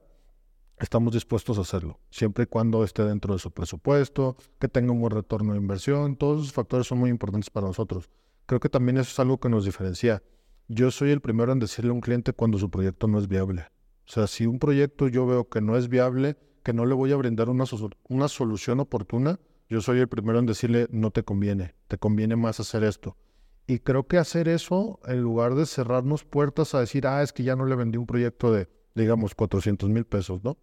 estamos 0.78 1.12
dispuestos 1.12 1.58
a 1.58 1.62
hacerlo, 1.62 2.00
siempre 2.10 2.44
y 2.44 2.46
cuando 2.46 2.84
esté 2.84 3.04
dentro 3.04 3.34
de 3.34 3.38
su 3.38 3.50
presupuesto, 3.50 4.36
que 4.58 4.68
tenga 4.68 4.92
un 4.92 5.00
buen 5.00 5.12
retorno 5.12 5.52
de 5.52 5.58
inversión, 5.58 6.16
todos 6.16 6.42
esos 6.42 6.52
factores 6.52 6.86
son 6.86 6.98
muy 6.98 7.10
importantes 7.10 7.50
para 7.50 7.66
nosotros. 7.66 8.10
Creo 8.46 8.60
que 8.60 8.68
también 8.68 8.98
eso 8.98 9.10
es 9.10 9.18
algo 9.20 9.38
que 9.38 9.48
nos 9.48 9.64
diferencia. 9.64 10.22
Yo 10.68 10.90
soy 10.90 11.10
el 11.10 11.20
primero 11.20 11.52
en 11.52 11.58
decirle 11.58 11.90
a 11.90 11.94
un 11.94 12.00
cliente 12.00 12.32
cuando 12.32 12.58
su 12.58 12.70
proyecto 12.70 13.06
no 13.06 13.18
es 13.18 13.28
viable. 13.28 13.66
O 14.06 14.10
sea, 14.12 14.26
si 14.26 14.46
un 14.46 14.58
proyecto 14.58 15.08
yo 15.08 15.26
veo 15.26 15.48
que 15.48 15.60
no 15.60 15.76
es 15.76 15.88
viable, 15.88 16.36
que 16.62 16.72
no 16.72 16.86
le 16.86 16.94
voy 16.94 17.12
a 17.12 17.16
brindar 17.16 17.48
una, 17.48 17.64
una 18.08 18.28
solución 18.28 18.80
oportuna, 18.80 19.38
yo 19.68 19.80
soy 19.80 20.00
el 20.00 20.08
primero 20.08 20.38
en 20.38 20.46
decirle, 20.46 20.86
no 20.90 21.10
te 21.10 21.22
conviene, 21.22 21.74
te 21.88 21.98
conviene 21.98 22.36
más 22.36 22.60
hacer 22.60 22.84
esto. 22.84 23.16
Y 23.66 23.78
creo 23.78 24.06
que 24.06 24.18
hacer 24.18 24.48
eso, 24.48 25.00
en 25.06 25.22
lugar 25.22 25.54
de 25.54 25.66
cerrarnos 25.66 26.24
puertas 26.24 26.74
a 26.74 26.80
decir, 26.80 27.06
ah, 27.06 27.22
es 27.22 27.32
que 27.32 27.44
ya 27.44 27.56
no 27.56 27.64
le 27.64 27.76
vendí 27.76 27.96
un 27.96 28.06
proyecto 28.06 28.52
de, 28.52 28.68
digamos, 28.94 29.34
400 29.34 29.88
mil 29.88 30.04
pesos, 30.04 30.42
¿no? 30.44 30.58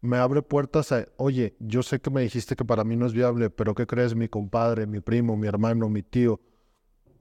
Me 0.00 0.16
abre 0.18 0.42
puertas 0.42 0.92
a, 0.92 1.06
oye, 1.16 1.56
yo 1.58 1.82
sé 1.82 2.00
que 2.00 2.10
me 2.10 2.22
dijiste 2.22 2.54
que 2.54 2.64
para 2.64 2.84
mí 2.84 2.96
no 2.96 3.06
es 3.06 3.12
viable, 3.12 3.50
pero 3.50 3.74
¿qué 3.74 3.86
crees? 3.86 4.14
Mi 4.14 4.28
compadre, 4.28 4.86
mi 4.86 5.00
primo, 5.00 5.36
mi 5.36 5.48
hermano, 5.48 5.88
mi 5.88 6.02
tío. 6.02 6.40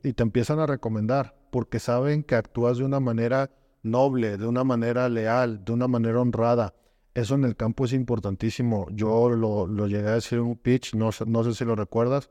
Y 0.04 0.14
te 0.14 0.22
empiezan 0.22 0.60
a 0.60 0.68
recomendar 0.68 1.36
porque 1.50 1.80
saben 1.80 2.24
que 2.24 2.36
actúas 2.36 2.78
de 2.78 2.86
una 2.86 3.00
manera 3.00 3.50
noble, 3.82 4.38
de 4.38 4.46
una 4.46 4.64
manera 4.64 5.10
leal, 5.10 5.66
de 5.66 5.72
una 5.72 5.88
manera 5.88 6.22
honrada. 6.22 6.76
Eso 7.16 7.34
en 7.34 7.46
el 7.46 7.56
campo 7.56 7.86
es 7.86 7.94
importantísimo. 7.94 8.86
Yo 8.92 9.30
lo, 9.30 9.66
llegué 9.88 10.10
a 10.10 10.14
decir 10.14 10.38
en 10.38 10.46
un 10.46 10.56
pitch, 10.56 10.94
no, 10.94 11.10
no 11.26 11.44
sé 11.44 11.56
si 11.56 11.66
lo 11.66 11.76
recuerdas. 11.76 12.30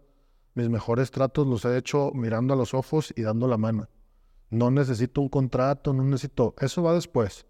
Mis 0.55 0.69
mejores 0.69 1.11
tratos 1.11 1.47
los 1.47 1.65
he 1.65 1.77
hecho 1.77 2.13
mirando 2.15 2.55
a 2.55 2.57
los 2.57 2.73
ojos 2.73 3.13
y 3.17 3.23
dando 3.23 3.49
la 3.49 3.59
mano. 3.59 3.89
No 4.49 4.71
necesito 4.71 5.21
un 5.21 5.29
contrato, 5.29 5.93
no 5.93 6.05
necesito... 6.05 6.55
Eso 6.61 6.85
va 6.85 6.95
después. 6.95 7.47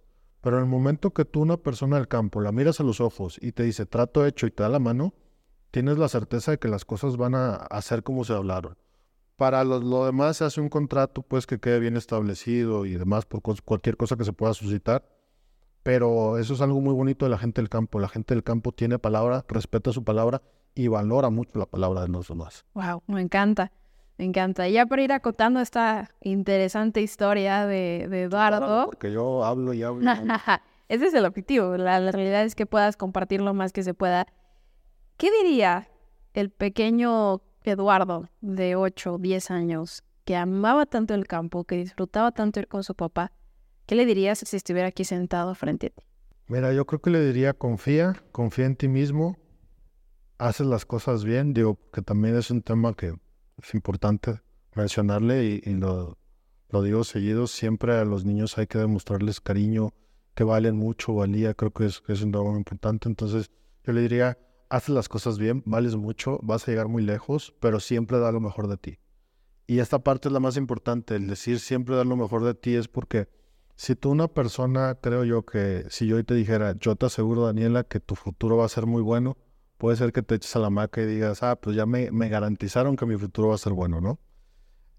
Pero 0.47 0.59
en 0.59 0.63
el 0.63 0.71
momento 0.71 1.11
que 1.11 1.25
tú, 1.25 1.41
una 1.41 1.57
persona 1.57 1.97
del 1.97 2.07
campo, 2.07 2.41
la 2.41 2.53
miras 2.53 2.79
a 2.79 2.85
los 2.85 3.01
ojos 3.01 3.37
y 3.43 3.51
te 3.51 3.65
dice 3.65 3.85
trato 3.85 4.25
hecho 4.25 4.47
y 4.47 4.53
te 4.53 4.63
da 4.63 4.69
la 4.69 4.79
mano, 4.79 5.13
tienes 5.73 5.99
la 5.99 6.09
certeza 6.09 6.53
de 6.53 6.61
que 6.61 6.69
las 6.69 6.85
cosas 6.85 7.17
van 7.17 7.35
a 7.35 7.57
hacer 7.57 8.05
como 8.05 8.23
se 8.23 8.33
hablaron. 8.33 8.77
Para 9.35 9.65
lo, 9.65 10.07
demás 10.07 10.37
se 10.37 10.45
hace 10.45 10.61
un 10.61 10.69
contrato 10.69 11.23
pues 11.23 11.49
que 11.49 11.59
quede 11.59 11.81
bien 11.81 11.97
establecido 11.97 12.87
y 12.87 12.95
demás 12.95 13.27
por 13.27 13.43
cualquier 13.43 13.97
cosa 13.97 14.15
que 14.15 14.25
se 14.25 14.33
pueda 14.33 14.55
suscitar 14.55 15.05
pero 15.83 16.39
eso 16.39 16.55
es 16.55 16.61
algo 16.61 16.81
muy 16.81 16.95
bonito 16.95 17.27
de 17.27 17.31
la 17.33 17.39
gente 17.39 17.61
del 17.61 17.69
campo. 17.69 17.99
La 17.99 18.09
gente 18.09 18.33
del 18.33 18.45
campo 18.45 18.71
tiene 18.71 19.01
palabra, 19.01 19.45
respeta 19.49 19.93
su 19.93 20.05
palabra 20.05 20.43
y 20.77 20.87
valora 20.87 21.29
mucho 21.29 21.59
la 21.59 21.67
palabra 21.67 22.03
de 22.03 22.09
los 22.09 22.29
demás. 22.29 22.65
Wow, 22.75 23.03
me 23.09 23.21
encanta. 23.21 23.73
Me 24.19 24.25
encanta. 24.25 24.69
Y 24.69 24.73
ya 24.73 24.87
para 24.87 25.03
ir 25.03 25.13
acotando 25.13 25.61
esta 25.61 26.11
interesante 26.23 27.03
historia 27.03 27.67
de, 27.67 28.05
Eduardo. 28.05 28.87
porque 28.87 29.13
yo 29.13 29.45
hablo 29.45 29.75
y 29.75 29.83
hablo. 29.83 30.11
Ese 30.89 31.07
es 31.07 31.15
el 31.15 31.25
objetivo. 31.25 31.77
La, 31.77 32.01
la, 32.01 32.13
realidad 32.13 32.45
es 32.45 32.55
que 32.55 32.65
puedas 32.65 32.97
compartir 32.97 33.41
lo 33.41 33.53
más 33.53 33.73
que 33.73 33.83
se 33.83 33.93
pueda. 33.93 34.27
¿Qué 35.17 35.31
diría 35.43 35.89
el 36.33 36.51
pequeño 36.51 37.43
Eduardo 37.65 38.29
de 38.41 38.77
8 38.77 39.15
o 39.15 39.19
10 39.19 39.51
años 39.51 40.05
que 40.25 40.37
amaba 40.37 40.87
tanto 40.87 41.15
el 41.15 41.27
campo, 41.27 41.65
que 41.65 41.77
disfrutaba 41.77 42.33
tanto 42.33 42.61
ir 42.61 42.69
con 42.69 42.85
su 42.85 42.95
papá? 42.95 43.33
¿Qué 43.87 43.95
le 43.95 44.07
dirías 44.07 44.39
si 44.39 44.57
estuviera 44.57 44.89
aquí 44.89 45.05
sentado 45.05 45.55
frente 45.55 45.89
a 45.89 45.91
ti? 45.91 46.05
Mira, 46.49 46.73
yo 46.73 46.87
creo 46.87 47.01
que 47.01 47.11
le 47.11 47.25
diría 47.25 47.55
confía, 47.55 48.15
confía 48.33 48.67
en 48.67 48.77
ti 48.77 48.89
mismo, 48.89 49.37
haces 50.39 50.67
las 50.67 50.87
cosas 50.87 51.25
bien, 51.25 51.53
digo, 51.53 51.79
que 51.93 52.03
también 52.03 52.37
es 52.37 52.51
un 52.51 52.63
tema 52.63 52.95
que 52.95 53.15
es 53.63 53.75
importante 53.75 54.41
mencionarle 54.75 55.45
y, 55.65 55.75
lo, 55.75 56.19
digo 56.83 57.05
seguido, 57.05 57.47
siempre 57.47 57.95
a 57.95 58.05
los 58.05 58.25
niños 58.25 58.59
hay 58.59 58.67
que 58.67 58.79
demostrarles 58.79 59.41
cariño, 59.41 59.95
que 60.35 60.45
valen 60.45 60.77
mucho, 60.77 61.15
valía, 61.15 61.55
creo 61.55 61.73
que 61.73 61.87
es, 61.87 62.03
es 62.09 62.23
un 62.23 62.31
muy 62.31 62.59
importante, 62.59 63.09
entonces 63.09 63.51
yo 63.85 63.93
le 63.93 64.03
diría, 64.03 64.39
haces 64.69 64.91
las 64.91 65.09
cosas 65.09 65.39
bien, 65.39 65.63
vales 65.65 65.97
mucho, 65.97 66.39
vas 66.43 66.67
a 66.67 66.71
llegar 66.71 66.89
muy 66.89 67.03
lejos, 67.03 67.55
pero 67.61 67.81
siempre 67.81 68.19
da 68.19 68.33
lo 68.33 68.41
mejor 68.41 68.69
de 68.69 68.77
ti. 68.77 68.99
Y 69.67 69.79
esta 69.79 70.01
parte 70.01 70.29
es 70.29 70.33
la 70.33 70.41
más 70.41 70.57
importante, 70.57 71.17
el 71.17 71.27
decir 71.27 71.59
siempre 71.59 71.97
dar 71.97 72.07
lo 72.07 72.17
mejor 72.17 72.45
de 72.45 72.55
ti 72.55 72.75
es 72.75 72.89
porque 72.89 73.29
si 73.75 73.95
tú 73.95 74.11
una 74.11 74.29
persona, 74.29 74.97
creo 75.01 75.25
yo 75.25 75.45
que 75.45 75.87
si 75.89 76.07
yo 76.07 76.17
hoy 76.17 76.25
te 76.25 76.35
dijera, 76.35 76.75
yo 76.79 76.97
te 76.97 77.07
aseguro, 77.07 77.47
Daniela, 77.47 77.85
que 77.85 78.01
tu 78.01 78.15
futuro 78.15 78.57
va 78.57 78.67
a 78.67 78.71
ser 78.71 78.87
muy 78.87 79.03
bueno, 79.03 79.37
puede 79.79 79.97
ser 79.97 80.13
que 80.13 80.23
te 80.23 80.37
eches 80.37 80.55
a 80.57 80.61
la 80.61 80.71
maca 80.71 81.03
y 81.03 81.07
digas, 81.07 81.43
ah, 81.43 81.57
pues 81.57 81.77
ya 81.77 81.87
me, 81.87 82.11
me 82.11 82.29
garantizaron 82.29 82.97
que 82.97 83.07
mi 83.07 83.17
futuro 83.17 83.49
va 83.49 83.55
a 83.55 83.59
ser 83.59 83.73
bueno, 83.73 84.01
¿no? 84.01 84.19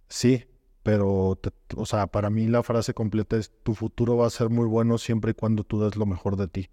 Sí, 0.10 0.46
pero, 0.84 1.38
o 1.76 1.86
sea, 1.86 2.08
para 2.08 2.30
mí 2.30 2.48
la 2.48 2.64
frase 2.64 2.94
completa 2.94 3.36
es, 3.36 3.52
tu 3.64 3.76
futuro 3.76 4.16
va 4.16 4.28
a 4.28 4.30
ser 4.30 4.50
muy 4.50 4.66
bueno 4.66 4.98
siempre 4.98 5.32
y 5.32 5.34
cuando 5.34 5.66
tú 5.66 5.82
des 5.82 5.98
lo 5.98 6.06
mejor 6.06 6.38
de 6.38 6.48
ti. 6.48 6.70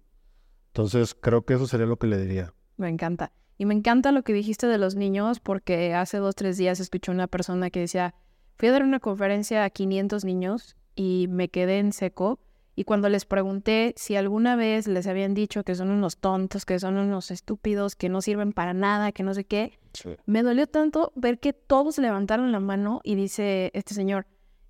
Entonces, 0.67 1.15
creo 1.15 1.45
que 1.45 1.55
eso 1.55 1.67
sería 1.67 1.85
lo 1.85 1.97
que 1.97 2.07
le 2.07 2.17
diría. 2.17 2.53
Me 2.77 2.89
encanta. 2.89 3.33
Y 3.57 3.65
me 3.65 3.73
encanta 3.73 4.11
lo 4.11 4.23
que 4.23 4.33
dijiste 4.33 4.67
de 4.67 4.77
los 4.77 4.95
niños, 4.95 5.39
porque 5.39 5.93
hace 5.93 6.17
dos, 6.17 6.35
tres 6.35 6.57
días 6.57 6.79
escuché 6.79 7.11
una 7.11 7.27
persona 7.27 7.69
que 7.69 7.81
decía, 7.81 8.15
fui 8.57 8.69
a 8.69 8.71
dar 8.71 8.83
una 8.83 8.99
conferencia 8.99 9.63
a 9.63 9.69
500 9.69 10.23
niños 10.25 10.75
y 10.95 11.27
me 11.29 11.49
quedé 11.49 11.79
en 11.79 11.91
seco. 11.91 12.39
Y 12.75 12.83
cuando 12.83 13.07
les 13.07 13.25
pregunté 13.25 13.93
si 13.97 14.15
alguna 14.15 14.55
vez 14.55 14.87
les 14.87 15.07
habían 15.07 15.33
dicho 15.33 15.63
que 15.63 15.75
son 15.75 15.89
unos 15.89 16.17
tontos, 16.17 16.65
que 16.65 16.77
son 16.77 16.97
unos 16.97 17.31
estúpidos, 17.31 17.95
que 17.95 18.09
no 18.09 18.21
sirven 18.21 18.51
para 18.51 18.73
nada, 18.73 19.13
que 19.13 19.23
no 19.23 19.33
sé 19.33 19.45
qué, 19.45 19.79
me 20.25 20.43
dolió 20.43 20.67
tanto 20.67 21.13
ver 21.15 21.39
que 21.39 21.53
todos 21.53 21.97
levantaron 21.97 22.51
la 22.51 22.59
mano 22.59 22.99
y 23.03 23.15
dice 23.15 23.71
este 23.73 23.93
señor, 23.93 24.27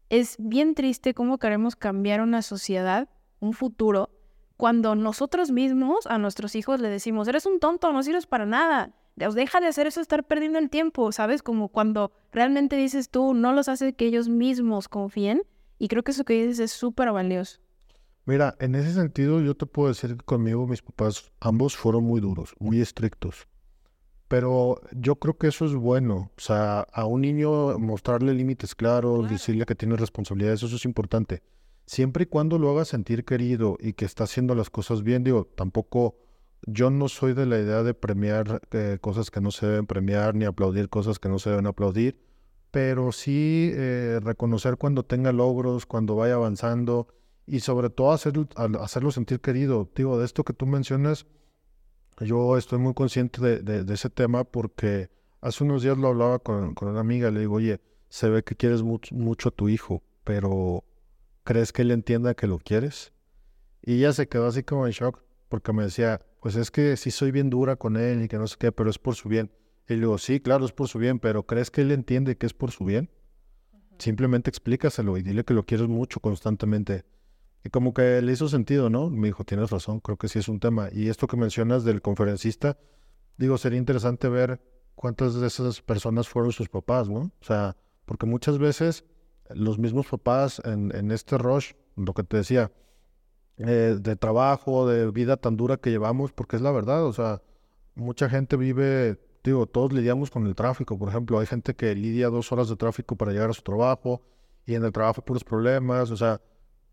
es 0.09 0.35
bien 0.37 0.75
triste 0.75 1.15
cómo 1.15 1.39
queremos 1.39 1.75
cambiar 1.75 2.21
una 2.21 2.43
sociedad, 2.43 3.09
un 3.39 3.53
futuro, 3.53 4.11
cuando 4.55 4.95
nosotros 4.95 5.51
mismos 5.51 6.05
a 6.05 6.17
nuestros 6.17 6.55
hijos 6.55 6.79
le 6.79 6.89
decimos, 6.89 7.27
eres 7.27 7.45
un 7.45 7.59
tonto, 7.59 7.91
no 7.91 8.03
sirves 8.03 8.27
para 8.27 8.45
nada. 8.45 8.93
Deja 9.15 9.59
de 9.59 9.67
hacer 9.67 9.87
eso, 9.87 9.99
estar 9.99 10.23
perdiendo 10.25 10.59
el 10.59 10.69
tiempo, 10.69 11.11
¿sabes? 11.11 11.41
Como 11.41 11.69
cuando 11.69 12.11
realmente 12.31 12.75
dices 12.75 13.09
tú, 13.09 13.33
no 13.33 13.51
los 13.53 13.67
hace 13.67 13.93
que 13.93 14.05
ellos 14.05 14.29
mismos 14.29 14.87
confíen 14.87 15.43
y 15.79 15.87
creo 15.87 16.03
que 16.03 16.11
eso 16.11 16.23
que 16.23 16.33
dices 16.33 16.59
es 16.59 16.71
súper 16.71 17.11
valioso. 17.11 17.59
Mira, 18.25 18.55
en 18.59 18.73
ese 18.73 18.93
sentido 18.93 19.39
yo 19.41 19.55
te 19.55 19.67
puedo 19.67 19.89
decir 19.89 20.17
que 20.17 20.25
conmigo 20.25 20.65
mis 20.65 20.81
papás 20.81 21.31
ambos 21.39 21.77
fueron 21.77 22.03
muy 22.03 22.21
duros, 22.21 22.55
muy 22.59 22.81
estrictos. 22.81 23.47
Pero 24.27 24.81
yo 24.91 25.17
creo 25.17 25.37
que 25.37 25.47
eso 25.47 25.65
es 25.65 25.75
bueno. 25.75 26.31
O 26.35 26.41
sea, 26.41 26.81
a 26.81 27.05
un 27.05 27.21
niño 27.21 27.77
mostrarle 27.77 28.33
límites 28.33 28.73
claros, 28.73 29.29
decirle 29.29 29.65
que 29.65 29.75
tiene 29.75 29.95
responsabilidades, 29.95 30.63
eso 30.63 30.75
es 30.75 30.85
importante. 30.85 31.43
Siempre 31.85 32.23
y 32.23 32.25
cuando 32.25 32.57
lo 32.57 32.71
haga 32.71 32.85
sentir 32.85 33.23
querido 33.25 33.77
y 33.79 33.93
que 33.93 34.05
está 34.05 34.23
haciendo 34.23 34.55
las 34.55 34.71
cosas 34.71 35.03
bien, 35.03 35.23
digo, 35.23 35.45
tampoco, 35.55 36.15
yo 36.65 36.89
no 36.89 37.07
soy 37.09 37.33
de 37.33 37.45
la 37.45 37.59
idea 37.59 37.83
de 37.83 37.93
premiar 37.93 38.59
eh, 38.71 38.97
cosas 38.99 39.29
que 39.29 39.39
no 39.39 39.51
se 39.51 39.67
deben 39.67 39.85
premiar 39.85 40.33
ni 40.33 40.45
aplaudir 40.45 40.89
cosas 40.89 41.19
que 41.19 41.29
no 41.29 41.37
se 41.37 41.51
deben 41.51 41.67
aplaudir 41.67 42.19
pero 42.75 43.13
sí 43.13 43.71
eh, 43.73 44.19
reconocer 44.21 44.75
cuando 44.75 45.03
tenga 45.03 45.31
logros, 45.31 45.85
cuando 45.85 46.17
vaya 46.17 46.33
avanzando 46.33 47.07
y 47.47 47.59
sobre 47.59 47.89
todo 47.89 48.11
hacerlo 48.11 49.11
sentir 49.11 49.39
querido. 49.39 49.89
Digo, 49.95 50.17
de 50.17 50.25
esto 50.25 50.43
que 50.43 50.53
tú 50.53 50.65
mencionas, 50.65 51.25
yo 52.19 52.57
estoy 52.57 52.79
muy 52.79 52.93
consciente 52.93 53.61
de, 53.61 53.93
ese 53.93 54.09
tema 54.09 54.43
porque 54.43 55.09
hace 55.41 55.63
unos 55.63 55.83
días 55.83 55.97
lo 55.97 56.07
hablaba 56.07 56.39
con, 56.39 56.75
una 56.81 56.99
amiga, 56.99 57.29
le 57.31 57.41
digo, 57.41 57.55
oye, 57.55 57.81
se 58.09 58.29
ve 58.29 58.43
que 58.43 58.55
quieres 58.55 58.83
mucho, 58.83 59.49
a 59.49 59.51
tu 59.51 59.69
hijo, 59.69 60.01
pero 60.23 60.83
¿crees 61.43 61.71
que 61.71 61.81
él 61.81 61.91
entienda 61.91 62.33
que 62.33 62.47
lo 62.47 62.59
quieres? 62.59 63.11
Y 63.81 63.95
ella 63.95 64.13
se 64.13 64.27
quedó 64.27 64.47
así 64.47 64.63
como 64.63 64.87
en 64.87 64.93
shock 64.93 65.23
porque 65.49 65.73
me 65.73 65.83
decía, 65.83 66.21
pues 66.41 66.55
es 66.55 66.71
que 66.71 66.97
sí 66.97 67.11
soy 67.11 67.31
bien 67.31 67.49
dura 67.49 67.75
con 67.75 67.97
él 67.97 68.23
y 68.23 68.27
que 68.27 68.37
no 68.37 68.47
sé 68.47 68.55
qué, 68.59 68.71
pero 68.71 68.89
es 68.89 68.97
por 68.97 69.15
su 69.15 69.29
bien. 69.29 69.51
Y 69.87 69.93
le 69.93 69.99
digo, 69.99 70.17
sí, 70.17 70.39
claro, 70.39 70.65
es 70.65 70.71
por 70.71 70.87
su 70.87 70.97
bien, 70.97 71.19
pero 71.19 71.43
¿crees 71.43 71.69
que 71.69 71.81
él 71.81 71.91
entiende 71.91 72.37
que 72.37 72.47
es 72.47 72.53
por 72.53 72.71
su 72.71 72.85
bien? 72.85 73.09
Simplemente 73.99 74.49
explícaselo 74.49 75.17
y 75.17 75.21
dile 75.21 75.43
que 75.43 75.53
lo 75.53 75.63
quieres 75.63 75.87
mucho 75.87 76.19
constantemente. 76.19 77.05
Y 77.65 77.71
como 77.71 77.95
que 77.95 78.21
le 78.21 78.31
hizo 78.31 78.47
sentido, 78.47 78.91
¿no? 78.91 79.09
Me 79.09 79.27
dijo, 79.29 79.43
tienes 79.43 79.71
razón, 79.71 79.99
creo 79.99 80.17
que 80.17 80.27
sí 80.27 80.37
es 80.37 80.47
un 80.47 80.59
tema. 80.59 80.89
Y 80.91 81.09
esto 81.09 81.25
que 81.25 81.35
mencionas 81.35 81.83
del 81.83 81.99
conferencista, 81.99 82.77
digo, 83.37 83.57
sería 83.57 83.79
interesante 83.79 84.29
ver 84.29 84.61
cuántas 84.93 85.33
de 85.33 85.47
esas 85.47 85.81
personas 85.81 86.29
fueron 86.29 86.51
sus 86.51 86.69
papás, 86.69 87.09
¿no? 87.09 87.31
O 87.41 87.43
sea, 87.43 87.75
porque 88.05 88.27
muchas 88.27 88.59
veces 88.59 89.03
los 89.49 89.79
mismos 89.79 90.05
papás 90.05 90.61
en, 90.63 91.11
este 91.11 91.39
rush, 91.39 91.71
lo 91.95 92.13
que 92.13 92.21
te 92.21 92.37
decía, 92.37 92.71
eh, 93.57 93.97
de 93.99 94.15
trabajo, 94.15 94.87
de 94.87 95.09
vida 95.09 95.37
tan 95.37 95.57
dura 95.57 95.77
que 95.77 95.89
llevamos, 95.89 96.33
porque 96.33 96.57
es 96.57 96.61
la 96.61 96.71
verdad, 96.71 97.03
o 97.03 97.13
sea, 97.13 97.41
mucha 97.95 98.29
gente 98.29 98.57
vive 98.57 99.19
digo, 99.43 99.65
todos 99.65 99.91
lidiamos 99.91 100.29
con 100.29 100.45
el 100.45 100.53
tráfico. 100.53 100.99
Por 100.99 101.09
ejemplo, 101.09 101.39
hay 101.39 101.47
gente 101.47 101.75
que 101.75 101.95
lidia 101.95 102.29
dos 102.29 102.51
horas 102.51 102.69
de 102.69 102.75
tráfico 102.75 103.15
para 103.15 103.31
llegar 103.31 103.49
a 103.49 103.53
su 103.53 103.61
trabajo 103.63 104.21
y 104.65 104.75
en 104.75 104.83
el 104.83 104.91
trabajo 104.91 105.23
puros 105.23 105.43
problemas. 105.43 106.11
O 106.11 106.17
sea, 106.17 106.41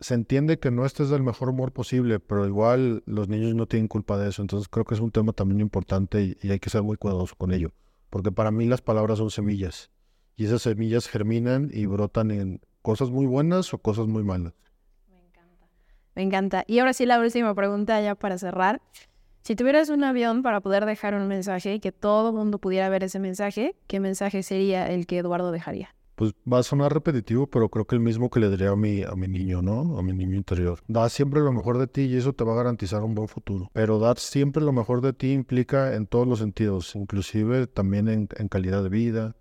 se 0.03 0.15
entiende 0.15 0.59
que 0.59 0.71
no 0.71 0.85
estés 0.85 1.09
del 1.09 1.23
mejor 1.23 1.49
humor 1.49 1.73
posible, 1.73 2.19
pero 2.19 2.47
igual 2.47 3.03
los 3.07 3.29
niños 3.29 3.55
no 3.55 3.67
tienen 3.67 3.89
culpa 3.89 4.19
de 4.19 4.29
eso. 4.29 4.43
Entonces 4.43 4.69
creo 4.69 4.85
que 4.85 4.95
es 4.95 5.01
un 5.01 5.13
tema 5.13 5.33
también 5.33 5.61
importante 5.61 6.37
y, 6.43 6.51
hay 6.51 6.59
que 6.59 6.71
ser 6.71 6.83
muy 6.83 6.97
cuidadoso 6.97 7.37
con 7.37 7.53
ello. 7.53 7.71
Porque 8.11 8.33
para 8.33 8.51
mí 8.51 8.67
las 8.67 8.83
palabras 8.83 9.19
son 9.19 9.31
semillas 9.31 9.91
y 10.37 10.47
esas 10.47 10.63
semillas 10.63 11.09
germinan 11.09 11.71
y 11.73 11.87
brotan 11.87 12.31
en 12.31 12.61
cosas 12.83 13.11
muy 13.11 13.27
buenas 13.27 13.73
o 13.73 13.79
cosas 13.79 14.09
muy 14.09 14.25
malas. 14.25 14.53
Me 15.09 15.19
encanta. 15.19 15.69
Me 16.17 16.23
encanta. 16.23 16.65
Y 16.67 16.81
ahora 16.81 16.93
sí 16.93 17.07
la 17.07 17.21
última 17.21 17.55
pregunta 17.55 18.01
ya 18.01 18.15
para 18.15 18.39
cerrar. 18.39 18.83
Si 19.43 19.57
tuvieras 19.57 19.89
un 19.89 20.05
avión 20.05 20.43
para 20.43 20.61
poder 20.61 20.85
dejar 20.85 21.15
un 21.15 21.27
mensaje 21.27 21.75
y 21.75 21.81
que 21.81 21.93
todo 21.93 22.31
el 22.31 22.35
mundo 22.35 22.59
pudiera 22.59 22.89
ver 22.89 23.05
ese 23.05 23.19
mensaje, 23.19 23.77
¿qué 23.87 24.01
mensaje 24.01 24.43
sería 24.43 24.89
el 24.89 25.07
que 25.07 25.19
Eduardo 25.19 25.53
dejaría? 25.53 25.95
Pues 26.23 26.35
va 26.47 26.61
a 26.61 26.63
sonar 26.63 26.95
repetitivo, 26.95 27.49
pero 27.49 27.69
creo 27.69 27.85
que 27.85 27.97
el 27.97 28.01
mismo 28.01 28.31
que 28.31 28.39
le 28.39 28.49
diría 28.49 28.71
a 28.71 28.77
mi, 28.77 29.03
a 29.03 29.17
mi 29.17 29.27
niño, 29.27 29.61
¿no? 29.61 29.99
A 29.99 30.05
mi 30.05 30.13
niño 30.13 30.37
interior. 30.37 30.79
Da 30.87 31.09
siempre 31.09 31.41
lo 31.41 31.51
mejor 31.51 31.79
de 31.79 31.89
ti 31.89 32.03
y 32.03 32.17
eso 32.17 32.33
te 32.33 32.45
va 32.45 32.53
a 32.53 32.55
garantizar 32.55 33.03
un 33.03 33.17
buen 33.17 33.27
futuro. 33.27 33.73
Pero 33.73 33.99
dar 33.99 34.21
siempre 34.21 34.63
lo 34.63 34.73
mejor 34.73 35.01
de 35.01 35.15
ti 35.15 35.33
implica 35.33 35.97
en 35.97 36.07
todos 36.07 36.29
los 36.29 36.39
sentidos, 36.39 36.95
inclusive 36.95 37.67
también 37.67 38.07
en, 38.07 38.29
calidad 38.49 38.85
de 38.85 38.89
vida. 38.89 39.35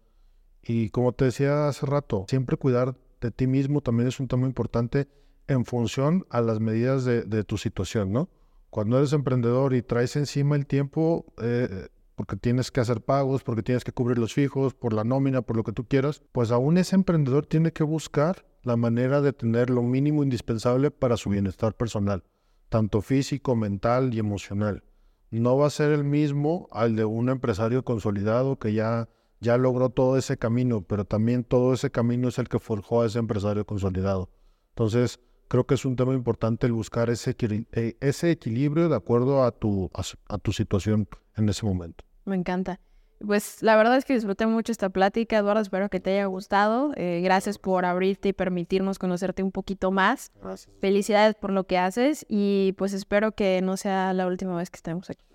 Y 0.64 0.90
como 0.90 1.12
te 1.12 1.26
decía 1.26 1.68
hace 1.68 1.86
rato, 1.86 2.26
siempre 2.28 2.58
cuidar 2.58 2.98
de 3.22 3.30
ti 3.30 3.46
mismo 3.46 3.82
también 3.82 4.08
es 4.08 4.20
un 4.20 4.28
tema 4.28 4.48
importante 4.48 5.08
en 5.48 5.66
función 5.66 6.26
a 6.32 6.42
las 6.42 6.60
medidas 6.60 7.06
de, 7.06 7.22
de 7.22 7.44
tu 7.44 7.60
situación, 7.60 8.12
¿no? 8.12 8.28
Cuando 8.72 8.98
eres 8.98 9.14
emprendedor 9.14 9.76
y 9.76 9.84
traes 9.84 10.16
encima 10.16 10.56
el 10.56 10.66
tiempo, 10.66 11.28
eh, 11.44 11.90
porque 12.22 12.38
tienes 12.38 12.70
que 12.70 12.80
hacer 12.80 13.02
pagos, 13.02 13.42
porque 13.42 13.64
tienes 13.64 13.84
que 13.84 13.94
cubrir 13.94 14.20
los 14.20 14.32
fijos, 14.32 14.76
por 14.76 14.94
la 14.94 15.04
nómina, 15.04 15.42
por 15.42 15.58
lo 15.58 15.64
que 15.64 15.72
tú 15.72 15.88
quieras, 15.88 16.22
pues 16.32 16.52
aún 16.52 16.78
ese 16.78 16.96
emprendedor 16.96 17.48
tiene 17.48 17.74
que 17.74 17.84
buscar 17.84 18.46
la 18.62 18.78
manera 18.78 19.22
de 19.22 19.34
tener 19.34 19.72
lo 19.72 19.82
mínimo 19.82 20.22
indispensable 20.22 20.92
para 20.92 21.18
su 21.18 21.32
bienestar 21.32 21.74
personal, 21.74 22.24
tanto 22.70 23.02
físico, 23.02 23.56
mental 23.56 24.14
y 24.14 24.20
emocional. 24.20 24.84
No 25.32 25.58
va 25.58 25.66
a 25.66 25.72
ser 25.72 25.92
el 25.94 26.04
mismo 26.04 26.68
al 26.72 26.96
de 26.96 27.06
un 27.06 27.30
empresario 27.30 27.84
consolidado 27.84 28.60
que 28.60 28.74
ya, 28.74 29.10
ya 29.40 29.58
logró 29.58 29.90
todo 29.90 30.16
ese 30.16 30.38
camino, 30.38 30.84
pero 30.84 31.06
también 31.06 31.44
todo 31.44 31.74
ese 31.74 31.90
camino 31.90 32.28
es 32.28 32.38
el 32.38 32.50
que 32.50 32.60
forjó 32.60 33.02
a 33.02 33.08
ese 33.08 33.18
empresario 33.18 33.66
consolidado. 33.66 34.30
Entonces, 34.76 35.20
creo 35.48 35.66
que 35.66 35.74
es 35.74 35.86
un 35.86 35.96
tema 35.96 36.14
importante 36.14 36.68
el 36.68 36.74
buscar 36.74 37.10
ese, 37.10 37.36
eh, 37.72 37.98
ese 38.00 38.30
equilibrio 38.30 38.90
de 38.90 38.96
acuerdo 38.96 39.44
a 39.44 39.50
tu, 39.50 39.90
a 40.28 40.38
tu 40.38 40.54
situación 40.54 41.08
en 41.36 41.50
ese 41.50 41.66
momento. 41.66 42.04
Me 42.26 42.36
encanta. 42.36 42.80
Pues 43.26 43.62
la 43.62 43.76
verdad 43.76 43.98
es 43.98 44.06
que 44.06 44.14
disfruté 44.14 44.48
mucho 44.48 44.72
esta 44.72 44.90
plática, 44.90 45.38
Eduardo. 45.38 45.62
Espero 45.62 45.90
que 45.90 46.00
te 46.00 46.12
haya 46.14 46.26
gustado. 46.26 46.92
Eh, 46.96 47.22
gracias 47.24 47.60
por 47.60 47.86
abrirte 47.86 48.30
y 48.30 48.34
permitirnos 48.34 48.98
conocerte 48.98 49.44
un 49.44 49.52
poquito 49.52 49.92
más. 49.92 50.32
Felicidades 50.80 51.36
por 51.36 51.52
lo 51.52 51.66
que 51.66 51.78
haces 51.78 52.26
y 52.28 52.74
pues 52.78 52.94
espero 52.94 53.34
que 53.34 53.62
no 53.62 53.78
sea 53.78 54.14
la 54.14 54.26
última 54.26 54.56
vez 54.56 54.70
que 54.70 54.78
estemos 54.78 55.10
aquí. 55.10 55.26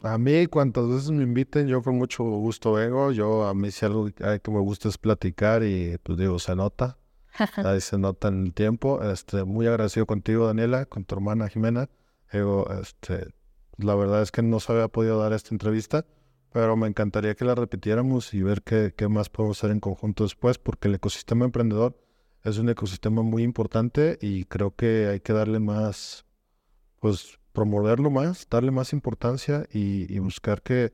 A 0.00 0.18
mí, 0.18 0.46
cuantas 0.48 0.88
veces 0.88 1.10
me 1.12 1.22
inviten, 1.22 1.68
yo 1.68 1.80
con 1.80 1.96
mucho 1.96 2.24
gusto 2.24 2.72
vengo. 2.72 3.12
Yo, 3.12 3.44
a 3.46 3.54
mí, 3.54 3.70
si 3.70 3.86
algo 3.86 4.10
que 4.10 4.50
me 4.50 4.58
gusta 4.58 4.88
es 4.88 4.98
platicar 4.98 5.62
y, 5.62 5.96
pues 6.02 6.18
digo, 6.18 6.40
se 6.40 6.56
nota. 6.56 6.98
Ahí 7.56 7.80
se 7.80 7.98
nota 7.98 8.28
en 8.28 8.46
el 8.46 8.52
tiempo. 8.52 9.00
Este, 9.02 9.44
muy 9.44 9.68
agradecido 9.68 10.04
contigo, 10.04 10.48
Daniela, 10.48 10.86
con 10.86 11.04
tu 11.04 11.14
hermana 11.14 11.48
Jimena. 11.48 11.88
Digo, 12.32 12.68
este, 12.80 13.28
la 13.78 13.94
verdad 13.94 14.22
es 14.22 14.30
que 14.30 14.42
no 14.42 14.60
se 14.60 14.72
había 14.72 14.88
podido 14.88 15.18
dar 15.18 15.32
esta 15.32 15.54
entrevista, 15.54 16.06
pero 16.52 16.76
me 16.76 16.86
encantaría 16.86 17.34
que 17.34 17.44
la 17.44 17.54
repitiéramos 17.54 18.34
y 18.34 18.42
ver 18.42 18.62
qué, 18.62 18.92
más 19.08 19.30
podemos 19.30 19.58
hacer 19.58 19.70
en 19.70 19.80
conjunto 19.80 20.24
después, 20.24 20.58
porque 20.58 20.88
el 20.88 20.94
ecosistema 20.94 21.44
emprendedor 21.44 21.98
es 22.44 22.58
un 22.58 22.68
ecosistema 22.68 23.22
muy 23.22 23.42
importante 23.42 24.18
y 24.20 24.44
creo 24.44 24.74
que 24.74 25.06
hay 25.06 25.20
que 25.20 25.32
darle 25.32 25.60
más, 25.60 26.26
pues 27.00 27.38
promoverlo 27.52 28.10
más, 28.10 28.46
darle 28.50 28.70
más 28.70 28.92
importancia 28.92 29.66
y, 29.72 30.18
buscar 30.18 30.62
que, 30.62 30.92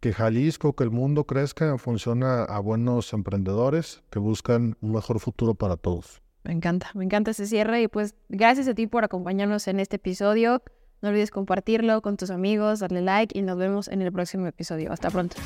que 0.00 0.12
Jalisco, 0.12 0.74
que 0.74 0.84
el 0.84 0.90
mundo 0.90 1.24
crezca 1.24 1.68
en 1.68 1.78
función 1.78 2.22
a, 2.22 2.58
buenos 2.60 3.12
emprendedores 3.12 4.02
que 4.10 4.18
buscan 4.18 4.76
un 4.80 4.92
mejor 4.92 5.18
futuro 5.18 5.54
para 5.54 5.76
todos. 5.76 6.22
Me 6.44 6.52
encanta, 6.52 6.90
me 6.94 7.04
encanta 7.04 7.32
ese 7.32 7.46
cierre 7.46 7.82
y 7.82 7.88
pues 7.88 8.14
gracias 8.28 8.68
a 8.68 8.74
ti 8.74 8.86
por 8.86 9.02
acompañarnos 9.02 9.66
en 9.66 9.80
este 9.80 9.96
episodio. 9.96 10.62
No 11.02 11.10
olvides 11.10 11.30
compartirlo 11.30 12.00
con 12.02 12.16
tus 12.16 12.30
amigos, 12.30 12.80
darle 12.80 13.02
like 13.02 13.38
y 13.38 13.42
nos 13.42 13.58
vemos 13.58 13.88
en 13.88 14.02
el 14.02 14.12
próximo 14.12 14.46
episodio. 14.46 14.92
Hasta 14.92 15.10
pronto. 15.10 15.36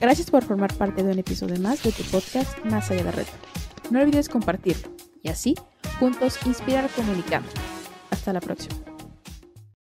Gracias 0.00 0.30
por 0.30 0.44
formar 0.44 0.74
parte 0.74 1.02
de 1.02 1.12
un 1.12 1.18
episodio 1.18 1.58
más 1.60 1.82
de 1.82 1.90
tu 1.90 2.02
podcast 2.04 2.64
Más 2.66 2.90
allá 2.90 3.00
de 3.00 3.04
la 3.04 3.12
red. 3.12 3.26
No 3.90 4.00
olvides 4.00 4.28
compartirlo 4.28 4.88
y 5.22 5.28
así 5.28 5.54
juntos 5.98 6.38
inspirar 6.46 6.88
comunicando. 6.90 7.48
Hasta 8.10 8.32
la 8.32 8.40
próxima. 8.40 8.95